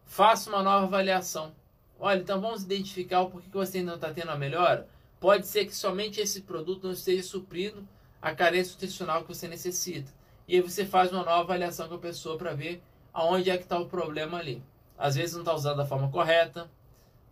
[0.04, 1.54] faça uma nova avaliação.
[1.98, 4.88] Olha, então vamos identificar o porquê que você ainda não está tendo a melhora.
[5.20, 7.86] Pode ser que somente esse produto não esteja suprindo
[8.20, 10.10] a carência nutricional que você necessita.
[10.48, 13.64] e aí você faz uma nova avaliação com a pessoa para ver aonde é que
[13.64, 14.62] está o problema ali.
[14.96, 16.70] Às vezes não está usando da forma correta,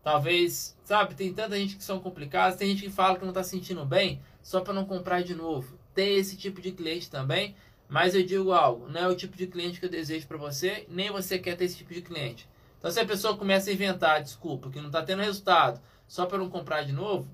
[0.05, 3.43] talvez, sabe, tem tanta gente que são complicadas, tem gente que fala que não está
[3.43, 5.79] sentindo bem só para não comprar de novo.
[5.95, 7.57] Tem esse tipo de cliente também,
[7.89, 10.85] mas eu digo algo, não é o tipo de cliente que eu desejo para você,
[10.91, 12.47] nem você quer ter esse tipo de cliente.
[12.79, 16.37] Então se a pessoa começa a inventar desculpa que não está tendo resultado só para
[16.37, 17.27] não comprar de novo,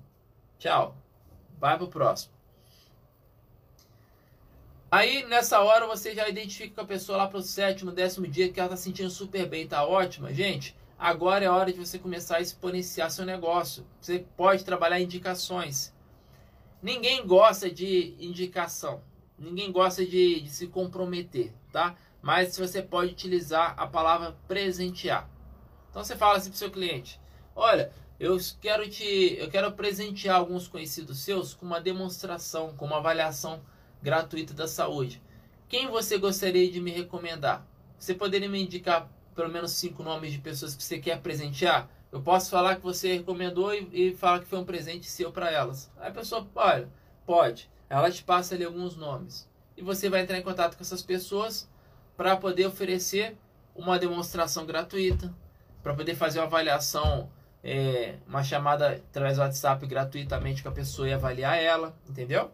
[0.57, 0.95] tchau,
[1.59, 2.31] vai para o próximo.
[4.89, 8.59] Aí nessa hora você já identifica com a pessoa lá pro sétimo, décimo dia que
[8.59, 10.33] ela tá sentindo super bem, tá ótima.
[10.33, 13.83] Gente, agora é hora de você começar a exponenciar seu negócio.
[13.99, 15.91] Você pode trabalhar indicações.
[16.79, 19.01] Ninguém gosta de indicação.
[19.37, 21.95] Ninguém gosta de, de se comprometer, tá?
[22.21, 25.27] Mas você pode utilizar a palavra presentear.
[25.89, 27.19] Então você fala assim pro seu cliente:
[27.55, 32.97] "Olha, eu quero te, eu quero presentear alguns conhecidos seus com uma demonstração, com uma
[32.97, 33.59] avaliação
[34.03, 35.19] gratuita da saúde.
[35.67, 37.65] Quem você gostaria de me recomendar?
[37.97, 41.89] Você poderia me indicar pelo menos cinco nomes de pessoas que você quer presentear?
[42.11, 45.49] Eu posso falar que você recomendou e, e falar que foi um presente seu para
[45.49, 45.91] elas.
[45.97, 46.89] Aí a pessoa, olha,
[47.25, 47.69] pode.
[47.89, 49.49] Ela te passa ali alguns nomes.
[49.77, 51.69] E você vai entrar em contato com essas pessoas
[52.17, 53.37] para poder oferecer
[53.75, 55.33] uma demonstração gratuita,
[55.81, 57.31] para poder fazer uma avaliação,
[57.63, 62.51] é, uma chamada através do WhatsApp gratuitamente com a pessoa e avaliar ela, entendeu?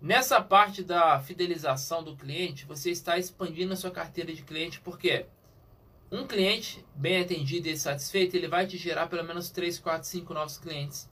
[0.00, 5.26] Nessa parte da fidelização do cliente, você está expandindo a sua carteira de cliente, porque
[6.10, 10.34] um cliente bem atendido e satisfeito, ele vai te gerar pelo menos 3, 4, 5
[10.34, 11.08] novos clientes.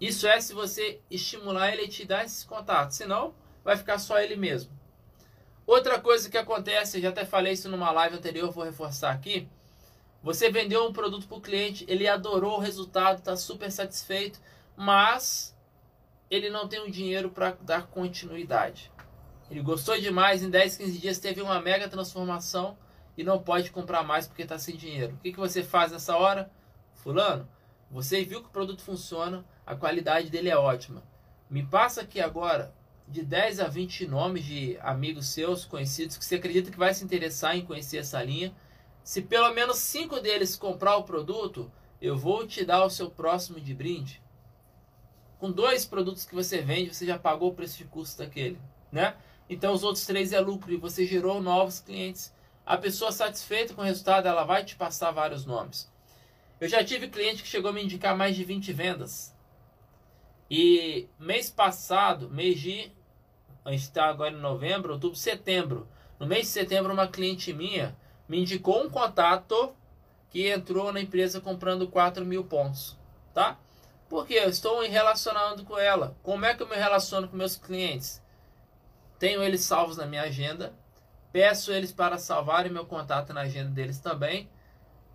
[0.00, 4.18] Isso é se você estimular ele a te dar esses contatos, senão vai ficar só
[4.18, 4.72] ele mesmo.
[5.66, 9.48] Outra coisa que acontece, já até falei isso numa live anterior, vou reforçar aqui.
[10.22, 14.40] Você vendeu um produto para o cliente, ele adorou o resultado, está super satisfeito,
[14.76, 15.56] mas
[16.30, 18.90] ele não tem o dinheiro para dar continuidade.
[19.50, 22.76] Ele gostou demais, em 10, 15 dias teve uma mega transformação
[23.20, 25.14] e não pode comprar mais porque está sem dinheiro.
[25.14, 26.50] O que, que você faz nessa hora?
[26.94, 27.48] Fulano,
[27.90, 31.02] você viu que o produto funciona, a qualidade dele é ótima.
[31.48, 32.74] Me passa aqui agora
[33.06, 37.04] de 10 a 20 nomes de amigos seus, conhecidos, que você acredita que vai se
[37.04, 38.54] interessar em conhecer essa linha.
[39.02, 43.60] Se pelo menos 5 deles comprar o produto, eu vou te dar o seu próximo
[43.60, 44.22] de brinde
[45.40, 48.58] com dois produtos que você vende, você já pagou o preço de custo daquele,
[48.92, 49.16] né?
[49.48, 52.32] Então os outros três é lucro e você gerou novos clientes.
[52.70, 55.90] A pessoa satisfeita com o resultado, ela vai te passar vários nomes.
[56.60, 59.34] Eu já tive cliente que chegou a me indicar mais de 20 vendas.
[60.48, 62.92] E mês passado, mês de.
[63.64, 65.88] A gente está agora em novembro, outubro, setembro.
[66.16, 67.96] No mês de setembro, uma cliente minha
[68.28, 69.74] me indicou um contato
[70.28, 72.96] que entrou na empresa comprando 4 mil pontos.
[73.34, 73.58] Tá?
[74.08, 76.16] Porque eu estou me relacionando com ela.
[76.22, 78.22] Como é que eu me relaciono com meus clientes?
[79.18, 80.72] Tenho eles salvos na minha agenda.
[81.32, 84.50] Peço eles para salvarem meu contato na agenda deles também.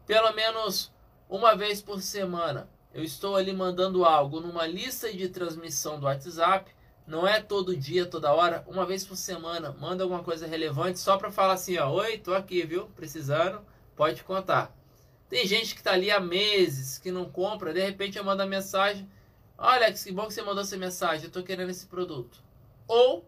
[0.06, 0.94] Pelo menos
[1.28, 6.72] uma vez por semana eu estou ali mandando algo numa lista de transmissão do WhatsApp.
[7.06, 9.76] Não é todo dia, toda hora, uma vez por semana.
[9.78, 12.88] Manda alguma coisa relevante só para falar assim: ó, oi, tô aqui, viu?
[12.96, 13.62] Precisando,
[13.98, 14.74] pode contar.
[15.28, 18.46] Tem gente que está ali há meses, que não compra, de repente eu mando a
[18.46, 19.10] mensagem.
[19.58, 22.42] Olha, que bom que você mandou essa mensagem, eu estou querendo esse produto.
[22.88, 23.28] Ou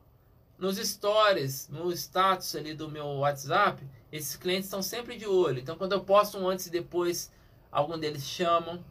[0.57, 3.81] nos stories, no status ali do meu WhatsApp,
[4.11, 5.59] esses clientes estão sempre de olho.
[5.59, 7.31] Então quando eu posto um antes e depois,
[7.71, 8.83] algum deles chamam.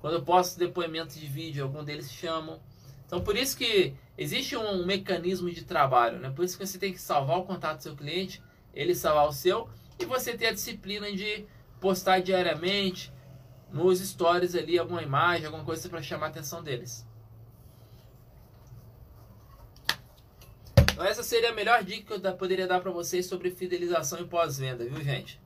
[0.00, 2.60] Quando eu posto depoimento de vídeo, algum deles chamam.
[3.06, 6.30] Então por isso que existe um, um mecanismo de trabalho, né?
[6.30, 8.42] Por isso que você tem que salvar o contato do seu cliente,
[8.72, 9.68] ele salvar o seu
[9.98, 11.44] e você ter a disciplina de
[11.80, 13.12] postar diariamente
[13.70, 17.06] nos stories ali alguma imagem, alguma coisa para chamar a atenção deles.
[21.00, 24.26] Então essa seria a melhor dica que eu poderia dar para vocês sobre fidelização e
[24.26, 25.40] pós-venda, viu gente?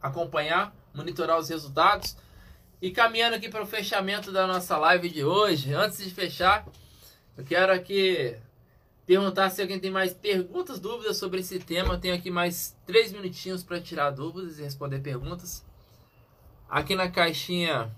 [0.00, 2.16] Acompanhar, monitorar os resultados
[2.80, 5.74] e caminhando aqui para o fechamento da nossa live de hoje.
[5.74, 6.64] Antes de fechar,
[7.36, 8.36] eu quero aqui
[9.04, 11.94] perguntar se alguém tem mais perguntas, dúvidas sobre esse tema.
[11.94, 15.64] Eu tenho aqui mais três minutinhos para tirar dúvidas e responder perguntas.
[16.70, 17.90] Aqui na caixinha,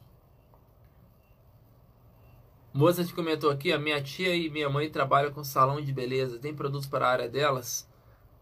[2.76, 6.38] que comentou aqui, a minha tia e minha mãe trabalham com salão de beleza.
[6.38, 7.88] Tem produtos para a área delas?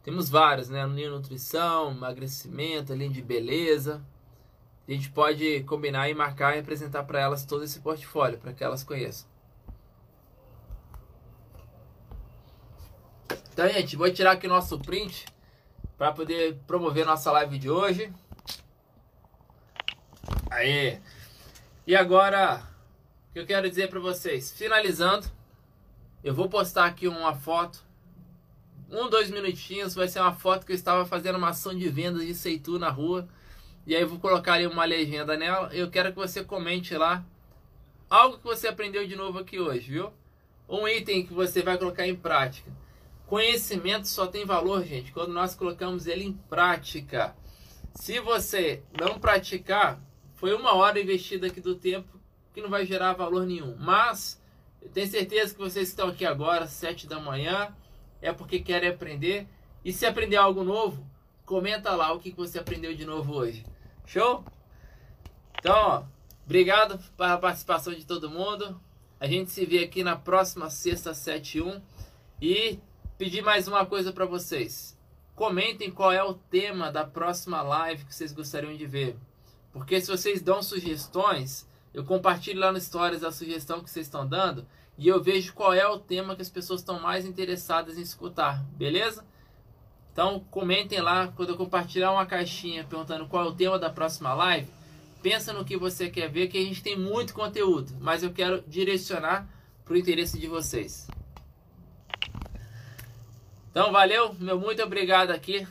[0.03, 0.85] Temos vários, né?
[0.87, 4.05] Linha nutrição, emagrecimento, linha de beleza.
[4.87, 8.65] A gente pode combinar e marcar e apresentar para elas todo esse portfólio para que
[8.65, 9.29] elas conheçam.
[13.53, 15.27] Então, gente, vou tirar aqui nosso print
[15.97, 18.13] para poder promover nossa live de hoje.
[20.51, 21.01] Aí.
[21.87, 22.74] E agora,
[23.35, 25.27] que eu quero dizer para vocês, finalizando,
[26.23, 27.85] eu vou postar aqui uma foto
[28.89, 32.25] um, dois minutinhos, vai ser uma foto que eu estava fazendo uma ação de vendas
[32.25, 33.29] de Seitu na rua.
[33.85, 35.69] E aí eu vou colocar ali uma legenda nela.
[35.75, 37.25] Eu quero que você comente lá
[38.09, 40.13] algo que você aprendeu de novo aqui hoje, viu?
[40.69, 42.71] Um item que você vai colocar em prática.
[43.27, 47.35] Conhecimento só tem valor, gente, quando nós colocamos ele em prática.
[47.97, 50.01] Se você não praticar,
[50.35, 52.14] foi uma hora investida aqui do tempo
[52.55, 53.77] que não vai gerar valor nenhum.
[53.77, 54.41] Mas
[54.81, 57.75] eu tenho certeza que vocês que estão aqui agora, sete da manhã,
[58.23, 59.47] é porque querem aprender.
[59.85, 61.05] E se aprender algo novo,
[61.45, 63.67] comenta lá o que você aprendeu de novo hoje.
[64.07, 64.45] Show?
[65.59, 66.03] Então, ó,
[66.45, 68.81] obrigado pela participação de todo mundo.
[69.19, 71.83] A gente se vê aqui na próxima sexta, 7 1.
[72.41, 72.79] E
[73.19, 74.97] pedir mais uma coisa para vocês.
[75.35, 79.17] Comentem qual é o tema da próxima live que vocês gostariam de ver.
[79.73, 84.27] Porque se vocês dão sugestões, eu compartilho lá no Stories a sugestão que vocês estão
[84.27, 84.67] dando
[84.99, 88.65] e eu vejo qual é o tema que as pessoas estão mais interessadas em escutar,
[88.73, 89.25] beleza?
[90.13, 94.35] Então comentem lá quando eu compartilhar uma caixinha perguntando qual é o tema da próxima
[94.35, 94.69] live.
[95.23, 98.63] Pensa no que você quer ver, que a gente tem muito conteúdo, mas eu quero
[98.67, 99.49] direcionar
[99.85, 101.07] para o interesse de vocês.
[103.71, 105.67] Então valeu, meu muito obrigado aqui.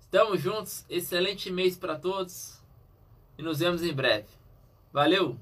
[0.00, 2.60] Estamos juntos, excelente mês para todos
[3.38, 4.35] e nos vemos em breve.
[4.96, 5.36] Valeu!